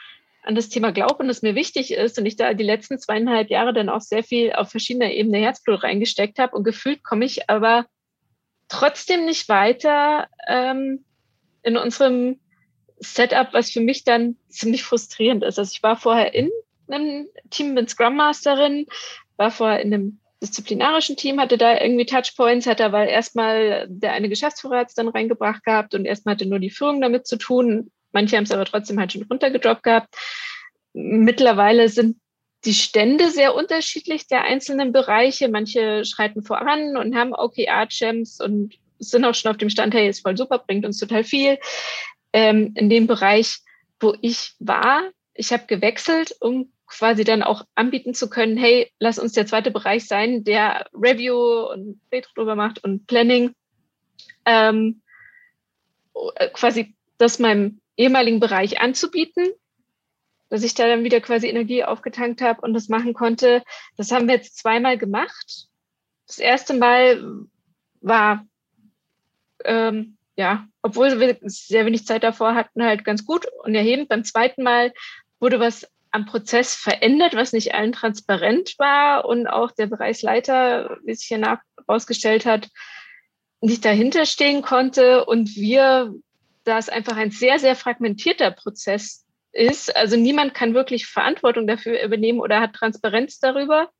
[0.45, 3.51] an das Thema glaube und es mir wichtig ist und ich da die letzten zweieinhalb
[3.51, 7.49] Jahre dann auch sehr viel auf verschiedener Ebene Herzblut reingesteckt habe und gefühlt komme ich
[7.49, 7.87] aber
[8.69, 11.05] trotzdem nicht weiter ähm,
[11.63, 12.41] in unserem
[12.99, 15.59] Setup, was für mich dann ziemlich frustrierend ist.
[15.59, 16.51] Also ich war vorher in
[16.89, 18.87] einem Team mit Scrum Masterin,
[19.37, 24.29] war vorher in einem disziplinarischen Team, hatte da irgendwie Touchpoints, hatte aber erstmal der eine
[24.29, 27.91] Geschäftsführer hat es dann reingebracht gehabt und erstmal hatte nur die Führung damit zu tun.
[28.15, 30.15] Manche haben es aber trotzdem halt schon runtergedroppt gehabt.
[30.95, 32.17] Mittlerweile sind
[32.65, 35.49] die Stände sehr unterschiedlich der einzelnen Bereiche.
[35.49, 40.23] Manche schreiten voran und haben OKR-Champs und sind auch schon auf dem Stand, hey, ist
[40.23, 41.59] voll super, bringt uns total viel.
[42.33, 43.59] Ähm, in dem Bereich,
[44.01, 49.19] wo ich war, ich habe gewechselt, um quasi dann auch anbieten zu können, hey, lass
[49.19, 53.53] uns der zweite Bereich sein, der Review und Retro drüber macht und Planning.
[54.45, 55.03] Ähm,
[56.53, 59.49] quasi das meinem ehemaligen Bereich anzubieten,
[60.49, 63.63] dass ich da dann wieder quasi Energie aufgetankt habe und das machen konnte.
[63.97, 65.69] Das haben wir jetzt zweimal gemacht.
[66.27, 67.47] Das erste Mal
[68.01, 68.47] war,
[69.65, 74.09] ähm, ja, obwohl wir sehr wenig Zeit davor hatten, halt ganz gut und erhebend.
[74.09, 74.93] Beim zweiten Mal
[75.39, 81.15] wurde was am Prozess verändert, was nicht allen transparent war und auch der Bereichsleiter, wie
[81.15, 82.69] sich hier herausgestellt hat,
[83.61, 86.15] nicht dahinter stehen konnte und wir
[86.65, 89.95] da es einfach ein sehr, sehr fragmentierter Prozess ist.
[89.95, 93.91] Also niemand kann wirklich Verantwortung dafür übernehmen oder hat Transparenz darüber.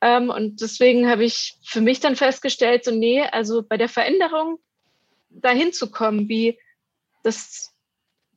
[0.00, 4.58] Ähm, und deswegen habe ich für mich dann festgestellt, so nee, also bei der Veränderung
[5.30, 6.58] dahin zu kommen, wie
[7.22, 7.72] das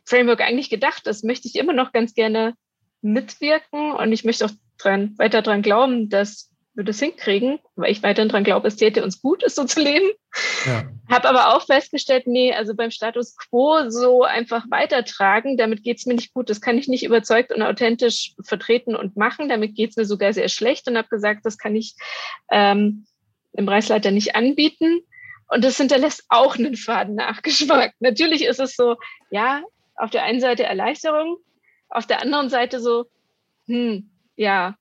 [0.06, 2.56] Framework eigentlich gedacht ist, möchte ich immer noch ganz gerne
[3.02, 8.04] mitwirken und ich möchte auch dran, weiter daran glauben, dass wir das hinkriegen, weil ich
[8.04, 10.10] weiterhin daran glaube, es täte uns gut, es so zu leben.
[10.66, 10.84] Ja.
[11.10, 16.14] Habe aber auch festgestellt, nee, also beim Status quo so einfach weitertragen, damit geht's mir
[16.14, 16.50] nicht gut.
[16.50, 19.50] Das kann ich nicht überzeugt und authentisch vertreten und machen.
[19.50, 21.96] Damit geht's mir sogar sehr schlecht und habe gesagt, das kann ich
[22.52, 23.06] ähm,
[23.54, 25.02] im Preisleiter nicht anbieten.
[25.50, 27.94] Und das hinterlässt auch einen faden Nachgeschmack.
[28.00, 28.96] Natürlich ist es so,
[29.32, 29.64] ja,
[29.96, 31.38] auf der einen Seite Erleichterung,
[31.90, 33.06] auf der anderen Seite so,
[33.66, 34.76] hm, ja,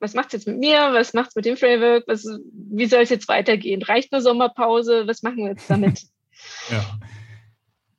[0.00, 0.92] was macht's jetzt mit mir?
[0.92, 2.04] Was macht's mit dem Framework?
[2.06, 3.82] Was, wie soll es jetzt weitergehen?
[3.82, 5.06] Reicht eine Sommerpause?
[5.06, 6.02] Was machen wir jetzt damit?
[6.70, 6.98] ja.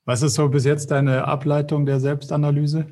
[0.06, 2.88] Was ist so bis jetzt deine Ableitung der Selbstanalyse?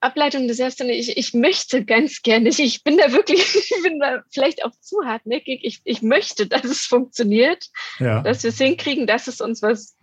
[0.00, 4.00] Ableitung der Selbstanalyse, ich, ich möchte ganz gerne, ich, ich bin da wirklich, ich bin
[4.00, 8.22] da vielleicht auch zu hartnäckig, ich, ich möchte, dass es funktioniert, ja.
[8.22, 9.96] dass wir es hinkriegen, dass es uns was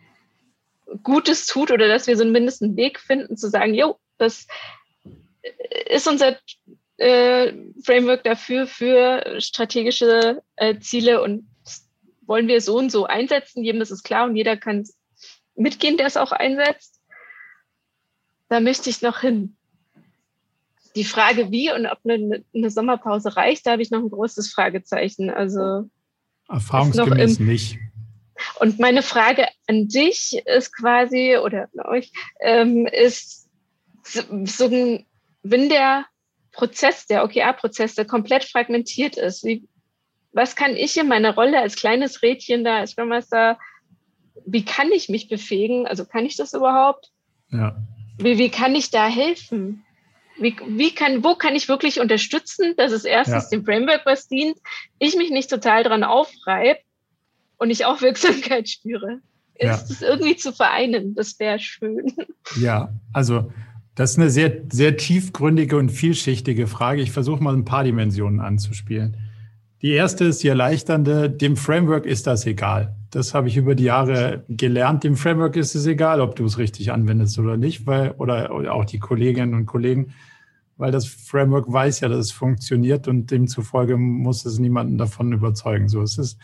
[1.04, 4.48] Gutes tut oder dass wir so einen mindesten Weg finden, zu sagen, jo, das
[5.90, 6.38] ist unser
[7.00, 11.48] äh, Framework dafür für strategische äh, Ziele und
[12.26, 13.64] wollen wir so und so einsetzen.
[13.64, 14.86] Jedem ist es klar und jeder kann
[15.56, 17.02] mitgehen, der es auch einsetzt.
[18.50, 19.56] Da möchte ich noch hin.
[20.96, 24.52] Die Frage, wie und ob eine, eine Sommerpause reicht, da habe ich noch ein großes
[24.52, 25.30] Fragezeichen.
[25.30, 25.90] Also
[26.50, 27.80] erfahrungsgemäß nicht.
[28.60, 33.50] Und meine Frage an dich ist quasi, oder an euch, ähm, ist
[34.04, 34.72] so, so
[35.44, 36.06] wenn der
[36.52, 39.44] Prozess, der OKR-Prozess, der komplett fragmentiert ist.
[39.44, 39.68] Wie,
[40.32, 43.58] was kann ich in meiner Rolle als kleines Rädchen da, als Scrum Master,
[44.46, 45.88] wie kann ich mich befähigen?
[45.88, 47.12] Also kann ich das überhaupt?
[47.52, 47.76] Ja.
[48.18, 49.86] Wie, wie kann ich da helfen?
[50.38, 53.58] Wie, wie kann, wo kann ich wirklich unterstützen, dass es erstens ja.
[53.58, 54.58] dem Framework was dient,
[54.98, 56.80] ich mich nicht total dran aufreibe
[57.58, 59.20] und ich auch Wirksamkeit spüre?
[59.60, 59.74] Ja.
[59.74, 61.16] Ist es irgendwie zu vereinen?
[61.16, 62.14] Das wäre schön.
[62.60, 63.52] Ja, also
[64.00, 67.02] das ist eine sehr, sehr tiefgründige und vielschichtige Frage.
[67.02, 69.18] Ich versuche mal ein paar Dimensionen anzuspielen.
[69.82, 71.30] Die erste ist die erleichternde.
[71.30, 72.96] Dem Framework ist das egal.
[73.12, 75.04] Das habe ich über die Jahre gelernt.
[75.04, 78.74] Dem Framework ist es egal, ob du es richtig anwendest oder nicht, weil, oder, oder
[78.74, 80.14] auch die Kolleginnen und Kollegen,
[80.78, 85.90] weil das Framework weiß ja, dass es funktioniert und demzufolge muss es niemanden davon überzeugen.
[85.90, 86.40] So, es ist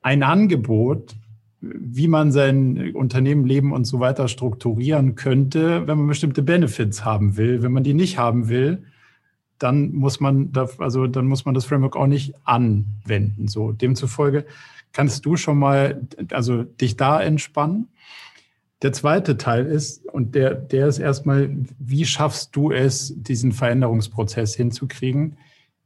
[0.00, 1.14] ein Angebot,
[1.62, 7.36] wie man sein Unternehmen, Leben und so weiter strukturieren könnte, wenn man bestimmte Benefits haben
[7.36, 7.62] will.
[7.62, 8.82] Wenn man die nicht haben will,
[9.58, 13.46] dann muss man, das, also dann muss man das Framework auch nicht anwenden.
[13.46, 14.44] So demzufolge
[14.92, 16.02] kannst du schon mal,
[16.32, 17.88] also dich da entspannen.
[18.82, 21.48] Der zweite Teil ist, und der, der ist erstmal,
[21.78, 25.36] wie schaffst du es, diesen Veränderungsprozess hinzukriegen?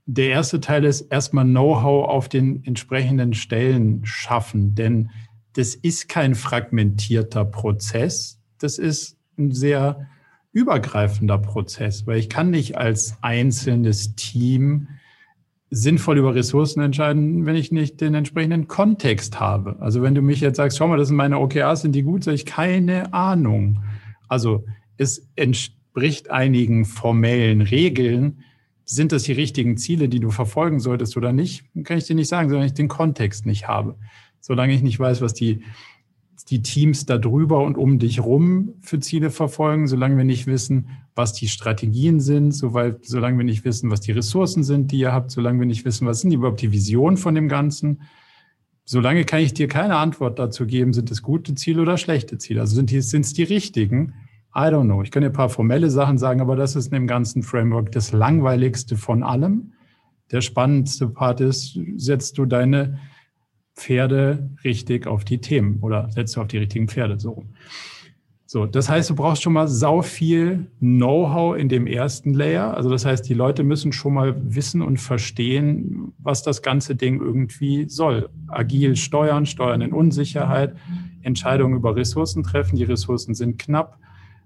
[0.06, 5.10] Der erste Teil ist erstmal Know-how auf den entsprechenden Stellen schaffen, denn
[5.56, 10.06] das ist kein fragmentierter Prozess, das ist ein sehr
[10.52, 14.88] übergreifender Prozess, weil ich kann nicht als einzelnes Team
[15.70, 19.76] sinnvoll über Ressourcen entscheiden, wenn ich nicht den entsprechenden Kontext habe.
[19.80, 22.24] Also wenn du mich jetzt sagst, schau mal, das sind meine OKRs, sind die gut,
[22.24, 23.82] sage ich keine Ahnung.
[24.28, 24.64] Also
[24.98, 28.42] es entspricht einigen formellen Regeln.
[28.84, 31.64] Sind das die richtigen Ziele, die du verfolgen solltest oder nicht?
[31.82, 33.96] Kann ich dir nicht sagen, solange ich den Kontext nicht habe
[34.46, 35.64] solange ich nicht weiß, was die,
[36.50, 40.90] die Teams da drüber und um dich rum für Ziele verfolgen, solange wir nicht wissen,
[41.16, 45.12] was die Strategien sind, soweit, solange wir nicht wissen, was die Ressourcen sind, die ihr
[45.12, 48.02] habt, solange wir nicht wissen, was sind überhaupt die Visionen von dem Ganzen,
[48.84, 52.60] solange kann ich dir keine Antwort dazu geben, sind es gute Ziele oder schlechte Ziele.
[52.60, 54.14] Also sind es die richtigen?
[54.54, 55.02] I don't know.
[55.02, 57.90] Ich kann dir ein paar formelle Sachen sagen, aber das ist in dem ganzen Framework
[57.90, 59.72] das langweiligste von allem.
[60.30, 63.00] Der spannendste Part ist, setzt du deine
[63.76, 67.44] Pferde richtig auf die Themen oder setzt du auf die richtigen Pferde so.
[68.48, 72.76] So, das heißt, du brauchst schon mal sau viel Know-how in dem ersten Layer.
[72.76, 77.20] Also das heißt, die Leute müssen schon mal wissen und verstehen, was das ganze Ding
[77.20, 78.30] irgendwie soll.
[78.46, 80.76] Agil steuern, steuern in Unsicherheit,
[81.22, 82.76] Entscheidungen über Ressourcen treffen.
[82.76, 83.98] Die Ressourcen sind knapp.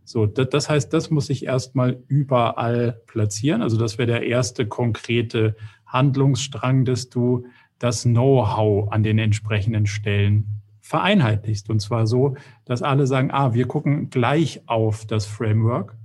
[0.04, 3.60] So, das heißt, das muss ich erstmal überall platzieren.
[3.60, 5.54] Also das wäre der erste konkrete
[5.84, 7.44] Handlungsstrang, dass du
[7.80, 11.68] das Know-how an den entsprechenden Stellen vereinheitlichst.
[11.68, 15.96] Und zwar so, dass alle sagen, ah, wir gucken gleich auf das Framework.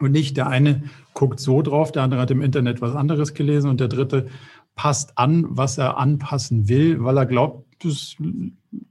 [0.00, 0.84] Und nicht der eine
[1.14, 4.26] guckt so drauf, der andere hat im Internet was anderes gelesen und der dritte
[4.74, 8.16] passt an, was er anpassen will, weil er glaubt, das,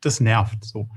[0.01, 0.89] das nervt so.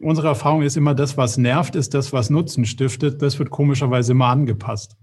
[0.00, 3.20] Unsere Erfahrung ist immer, das, was nervt, ist das, was Nutzen stiftet.
[3.20, 4.96] Das wird komischerweise immer angepasst.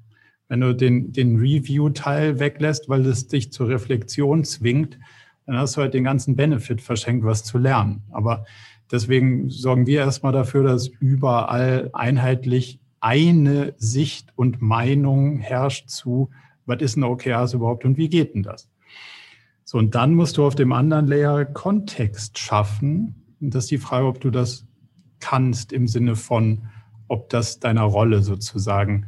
[0.48, 5.00] Wenn du den, den Review-Teil weglässt, weil es dich zur Reflexion zwingt,
[5.46, 8.04] dann hast du halt den ganzen Benefit verschenkt, was zu lernen.
[8.12, 8.46] Aber
[8.92, 16.30] deswegen sorgen wir erstmal dafür, dass überall einheitlich eine Sicht und Meinung herrscht zu,
[16.66, 18.70] was ist ein OKRs überhaupt und wie geht denn das?
[19.66, 23.36] So, und dann musst du auf dem anderen Layer Kontext schaffen.
[23.42, 24.66] Und das ist die Frage, ob du das
[25.20, 26.70] kannst im Sinne von,
[27.08, 29.08] ob das deiner Rolle sozusagen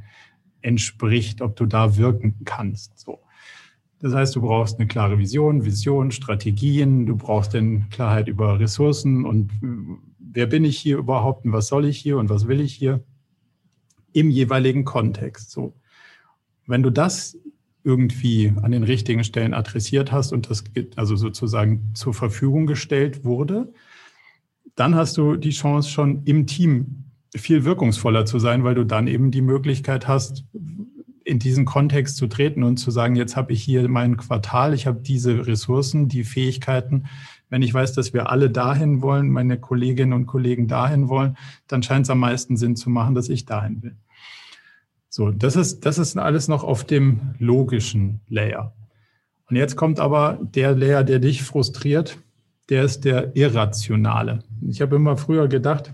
[0.65, 2.99] entspricht, ob du da wirken kannst.
[2.99, 3.19] So.
[3.99, 9.25] Das heißt, du brauchst eine klare Vision, Vision, Strategien, du brauchst dann Klarheit über Ressourcen
[9.25, 9.51] und
[10.19, 13.03] wer bin ich hier überhaupt und was soll ich hier und was will ich hier
[14.11, 15.51] im jeweiligen Kontext.
[15.51, 15.73] So.
[16.67, 17.37] Wenn du das
[17.83, 20.63] irgendwie an den richtigen Stellen adressiert hast und das
[20.95, 23.71] also sozusagen zur Verfügung gestellt wurde,
[24.75, 27.04] dann hast du die Chance schon im Team
[27.37, 30.45] viel wirkungsvoller zu sein, weil du dann eben die Möglichkeit hast,
[31.23, 34.85] in diesen Kontext zu treten und zu sagen, jetzt habe ich hier mein Quartal, ich
[34.85, 37.05] habe diese Ressourcen, die Fähigkeiten.
[37.49, 41.35] Wenn ich weiß, dass wir alle dahin wollen, meine Kolleginnen und Kollegen dahin wollen,
[41.67, 43.95] dann scheint es am meisten Sinn zu machen, dass ich dahin will.
[45.09, 48.75] So, das ist, das ist alles noch auf dem logischen Layer.
[49.49, 52.19] Und jetzt kommt aber der Layer, der dich frustriert,
[52.69, 54.43] der ist der irrationale.
[54.67, 55.93] Ich habe immer früher gedacht,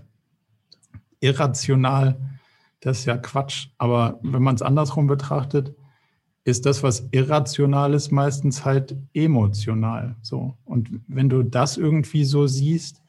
[1.22, 2.18] irrational,
[2.80, 3.68] das ist ja Quatsch.
[3.78, 5.74] Aber wenn man es andersrum betrachtet,
[6.44, 10.16] ist das, was irrational ist, meistens halt emotional.
[10.22, 10.56] So.
[10.64, 13.00] Und wenn du das irgendwie so siehst,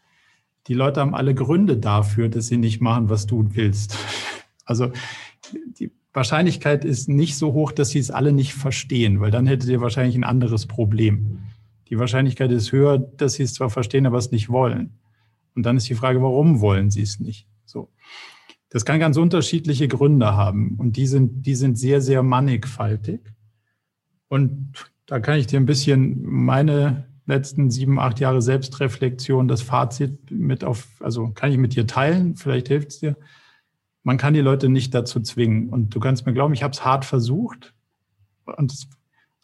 [0.68, 3.98] die Leute haben alle Gründe dafür, dass sie nicht machen, was du willst.
[4.66, 4.94] Also
[5.52, 9.70] die Wahrscheinlichkeit ist nicht so hoch, dass sie es alle nicht verstehen, weil dann hättet
[9.70, 11.40] ihr wahrscheinlich ein anderes Problem.
[11.90, 14.98] Die Wahrscheinlichkeit ist höher, dass sie es zwar verstehen, aber es nicht wollen.
[15.54, 17.46] Und dann ist die Frage, warum wollen sie es nicht?
[17.74, 17.90] So.
[18.70, 23.22] Das kann ganz unterschiedliche Gründe haben und die sind, die sind sehr, sehr mannigfaltig.
[24.30, 24.74] Und
[25.06, 30.64] da kann ich dir ein bisschen meine letzten sieben, acht Jahre Selbstreflexion, das Fazit mit
[30.64, 33.18] auf, also kann ich mit dir teilen, vielleicht hilft es dir.
[34.04, 35.70] Man kann die Leute nicht dazu zwingen.
[35.70, 37.74] Und du kannst mir glauben, ich habe es hart versucht
[38.46, 38.88] und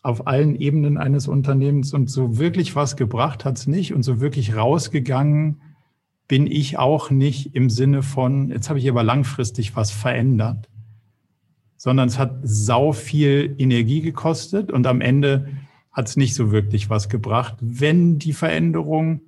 [0.01, 4.19] auf allen Ebenen eines Unternehmens und so wirklich was gebracht hat es nicht und so
[4.19, 5.61] wirklich rausgegangen
[6.29, 10.69] bin ich auch nicht im Sinne von, jetzt habe ich aber langfristig was verändert,
[11.75, 15.49] sondern es hat sau viel Energie gekostet und am Ende
[15.91, 19.21] hat es nicht so wirklich was gebracht, wenn die Veränderung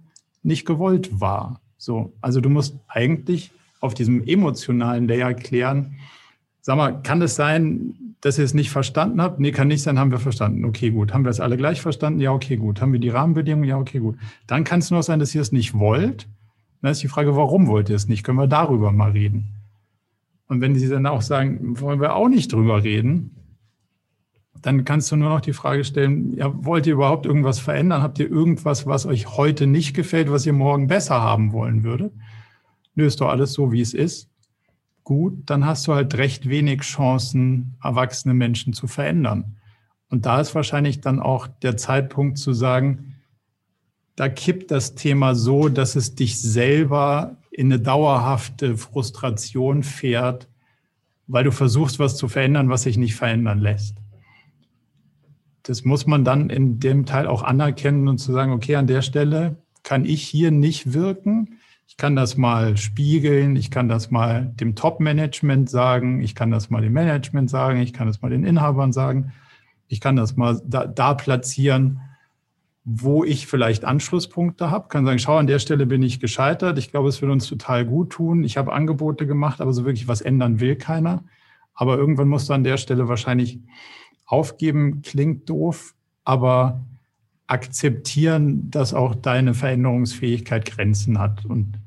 [0.44, 1.60] nicht gewollt war.
[1.76, 5.96] So, also du musst eigentlich auf diesem emotionalen Layer klären,
[6.62, 9.40] sag mal, kann es sein, dass ihr es nicht verstanden habt?
[9.40, 10.66] Nee, kann nicht sein, haben wir verstanden.
[10.66, 11.16] Okay, gut.
[11.16, 12.20] Haben wir es alle gleich verstanden?
[12.20, 12.80] Ja, okay, gut.
[12.80, 13.68] Haben wir die Rahmenbedingungen?
[13.68, 14.18] Ja, okay, gut.
[14.46, 16.28] Dann kann es nur sein, dass ihr es nicht wollt.
[16.82, 18.24] Dann ist die Frage, warum wollt ihr es nicht?
[18.24, 19.54] Können wir darüber mal reden?
[20.48, 23.36] Und wenn sie dann auch sagen, wollen wir auch nicht drüber reden,
[24.62, 28.04] dann kannst du nur noch die Frage stellen, ja, wollt ihr überhaupt irgendwas verändern?
[28.04, 32.14] Habt ihr irgendwas, was euch heute nicht gefällt, was ihr morgen besser haben wollen würdet?
[32.96, 34.30] Nö, ist doch alles so, wie es ist.
[35.04, 39.56] Gut, dann hast du halt recht wenig Chancen, erwachsene Menschen zu verändern.
[40.10, 43.11] Und da ist wahrscheinlich dann auch der Zeitpunkt zu sagen,
[44.22, 50.48] da kippt das Thema so, dass es dich selber in eine dauerhafte Frustration fährt,
[51.28, 54.02] weil du versuchst, was zu verändern, was sich nicht verändern lässt
[55.64, 59.02] das muss man dann in dem Teil auch anerkennen und zu sagen, okay, an der
[59.02, 61.60] Stelle kann ich hier nicht wirken.
[61.88, 66.70] Ich kann das mal spiegeln, ich kann das mal dem Top-Management sagen, ich kann das
[66.70, 69.34] mal dem Management sagen, ich kann das mal den Inhabern sagen,
[69.88, 72.00] ich kann das mal da, da platzieren,
[72.84, 76.90] wo ich vielleicht Anschlusspunkte habe, kann sagen, schau, an der Stelle bin ich gescheitert, ich
[76.90, 80.22] glaube, es würde uns total gut tun, ich habe Angebote gemacht, aber so wirklich was
[80.22, 81.24] ändern will keiner.
[81.74, 83.60] Aber irgendwann musst du an der Stelle wahrscheinlich
[84.26, 86.86] Aufgeben klingt doof, aber
[87.48, 91.46] akzeptieren, dass auch deine Veränderungsfähigkeit Grenzen hat.
[91.46, 91.78] Und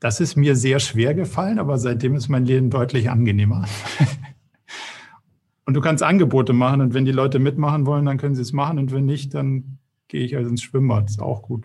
[0.00, 3.66] das ist mir sehr schwer gefallen, aber seitdem ist mein Leben deutlich angenehmer.
[5.66, 8.54] und du kannst Angebote machen und wenn die Leute mitmachen wollen, dann können sie es
[8.54, 9.78] machen und wenn nicht, dann
[10.14, 11.10] gehe ich also ins Schwimmbad.
[11.10, 11.64] Ist auch gut.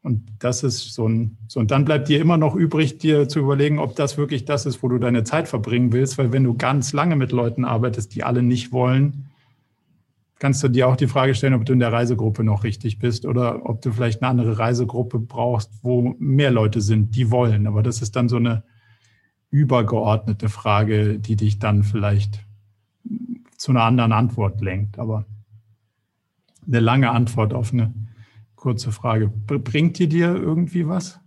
[0.00, 3.40] Und das ist so ein, so, und dann bleibt dir immer noch übrig, dir zu
[3.40, 6.54] überlegen, ob das wirklich das ist, wo du deine Zeit verbringen willst, weil wenn du
[6.54, 9.28] ganz lange mit Leuten arbeitest, die alle nicht wollen,
[10.38, 13.26] kannst du dir auch die Frage stellen, ob du in der Reisegruppe noch richtig bist
[13.26, 17.66] oder ob du vielleicht eine andere Reisegruppe brauchst, wo mehr Leute sind, die wollen.
[17.66, 18.62] Aber das ist dann so eine
[19.50, 22.40] übergeordnete Frage, die dich dann vielleicht
[23.58, 24.98] zu einer anderen Antwort lenkt.
[24.98, 25.26] Aber
[26.68, 27.92] eine lange Antwort auf eine
[28.54, 29.28] kurze Frage.
[29.28, 31.18] Bringt die dir irgendwie was?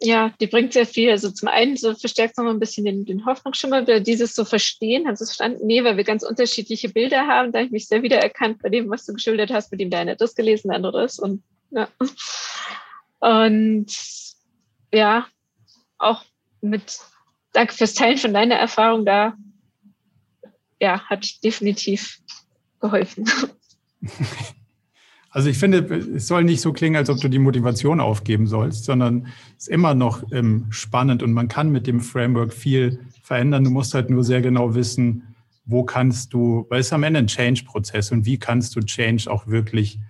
[0.00, 1.10] Ja, die bringt sehr viel.
[1.10, 5.08] Also zum einen so verstärkt nochmal ein bisschen den, den Hoffnungsschimmer, dieses so verstehen.
[5.08, 5.66] Hast du es verstanden?
[5.66, 7.50] Nee, weil wir ganz unterschiedliche Bilder haben.
[7.50, 10.00] Da habe ich mich sehr wiedererkannt bei dem, was du geschildert hast, mit dem der
[10.00, 11.18] eine das gelesen, der andere das.
[11.18, 11.88] Und ja.
[13.18, 13.86] Und
[14.92, 15.26] ja,
[15.98, 16.24] auch
[16.60, 17.00] mit
[17.52, 19.34] Danke fürs Teilen von deiner Erfahrung da.
[20.80, 22.20] Ja, hat definitiv
[22.80, 23.28] geholfen.
[25.38, 25.84] Also ich finde,
[26.16, 29.68] es soll nicht so klingen, als ob du die Motivation aufgeben sollst, sondern es ist
[29.68, 33.62] immer noch ähm, spannend und man kann mit dem Framework viel verändern.
[33.62, 37.28] Du musst halt nur sehr genau wissen, wo kannst du, weil es am Ende ein
[37.28, 40.00] Change-Prozess und wie kannst du Change auch wirklich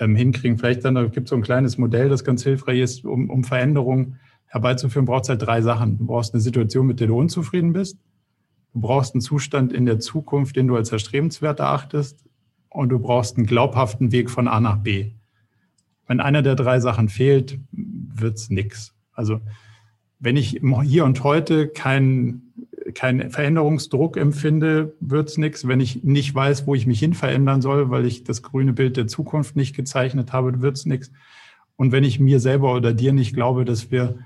[0.00, 0.58] ähm, hinkriegen.
[0.58, 4.18] Vielleicht dann gibt es so ein kleines Modell, das ganz hilfreich ist, um, um Veränderungen
[4.46, 5.98] herbeizuführen, brauchst halt drei Sachen.
[5.98, 7.98] Du brauchst eine Situation, mit der du unzufrieden bist.
[8.72, 12.24] Du brauchst einen Zustand in der Zukunft, den du als erstrebenswert erachtest
[12.72, 15.12] und du brauchst einen glaubhaften Weg von A nach B.
[16.06, 18.94] Wenn einer der drei Sachen fehlt, wird's nix.
[19.12, 19.40] Also
[20.18, 22.52] wenn ich hier und heute keinen
[22.94, 25.66] kein Veränderungsdruck empfinde, wird's nix.
[25.66, 28.96] Wenn ich nicht weiß, wo ich mich hin verändern soll, weil ich das grüne Bild
[28.96, 31.12] der Zukunft nicht gezeichnet habe, wird's nix.
[31.76, 34.18] Und wenn ich mir selber oder dir nicht glaube, dass wir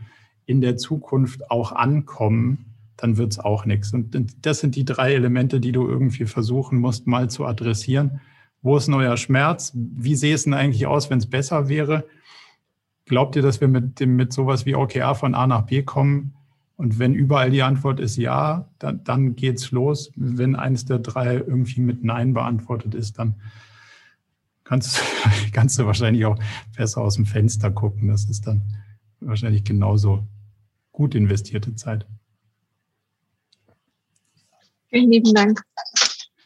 [0.46, 2.66] in der Zukunft auch ankommen,
[2.96, 3.92] dann wird's auch nichts.
[3.92, 8.20] Und das sind die drei Elemente, die du irgendwie versuchen musst, mal zu adressieren.
[8.66, 9.70] Wo ist neuer Schmerz?
[9.74, 12.04] Wie sähe es denn eigentlich aus, wenn es besser wäre?
[13.04, 16.34] Glaubt ihr, dass wir mit, dem, mit sowas wie OKR von A nach B kommen?
[16.74, 20.10] Und wenn überall die Antwort ist ja, dann, dann geht's los.
[20.16, 23.36] Wenn eines der drei irgendwie mit Nein beantwortet ist, dann
[24.64, 25.00] kannst,
[25.52, 26.36] kannst du wahrscheinlich auch
[26.76, 28.08] besser aus dem Fenster gucken.
[28.08, 28.62] Das ist dann
[29.20, 30.26] wahrscheinlich genauso
[30.90, 32.04] gut investierte Zeit.
[34.88, 35.62] Vielen lieben Dank.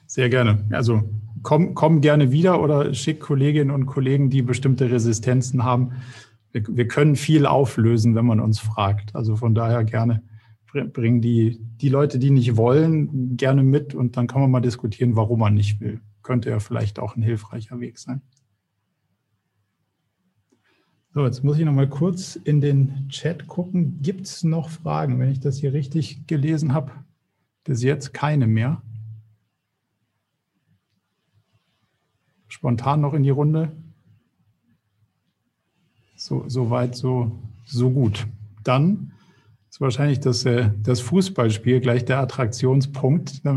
[0.06, 0.66] Sehr gerne.
[0.70, 1.02] Also
[1.42, 5.92] komm, komm gerne wieder oder schick Kolleginnen und Kollegen, die bestimmte Resistenzen haben.
[6.52, 9.14] Wir, wir können viel auflösen, wenn man uns fragt.
[9.14, 10.22] Also von daher gerne
[10.92, 15.16] bringen die, die Leute, die nicht wollen, gerne mit und dann kann man mal diskutieren,
[15.16, 16.00] warum man nicht will.
[16.22, 18.22] Könnte ja vielleicht auch ein hilfreicher Weg sein.
[21.12, 24.00] So, jetzt muss ich noch mal kurz in den Chat gucken.
[24.00, 26.92] Gibt es noch Fragen, wenn ich das hier richtig gelesen habe?
[27.64, 28.80] Bis jetzt keine mehr.
[32.50, 33.72] Spontan noch in die Runde.
[36.16, 37.32] So, so weit, so,
[37.64, 38.26] so gut.
[38.62, 39.12] Dann
[39.70, 43.42] ist wahrscheinlich das, äh, das Fußballspiel gleich der Attraktionspunkt.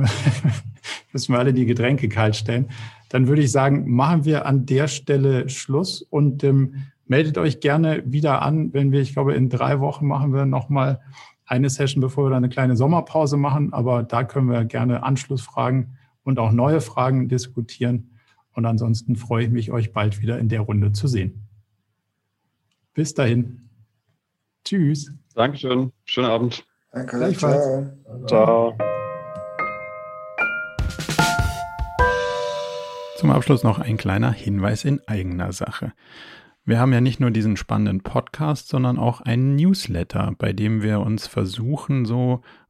[1.13, 2.69] Da müssen wir alle die Getränke kalt stellen.
[3.09, 8.03] Dann würde ich sagen, machen wir an der Stelle Schluss und ähm, meldet euch gerne
[8.05, 10.99] wieder an, wenn wir, ich glaube, in drei Wochen machen wir nochmal
[11.45, 13.71] eine Session, bevor wir dann eine kleine Sommerpause machen.
[13.71, 18.12] Aber da können wir gerne Anschlussfragen und auch neue Fragen diskutieren.
[18.53, 21.47] Und ansonsten freue ich mich, euch bald wieder in der Runde zu sehen.
[22.93, 23.69] Bis dahin.
[24.63, 25.11] Tschüss.
[25.33, 25.91] Dankeschön.
[26.05, 26.65] Schönen Abend.
[26.91, 27.33] Danke.
[27.33, 27.91] Ciao.
[28.27, 28.77] Ciao.
[33.17, 35.93] Zum Abschluss noch ein kleiner Hinweis in eigener Sache.
[36.65, 40.99] Wir haben ja nicht nur diesen spannenden Podcast, sondern auch einen Newsletter, bei dem wir
[40.99, 42.41] uns versuchen, so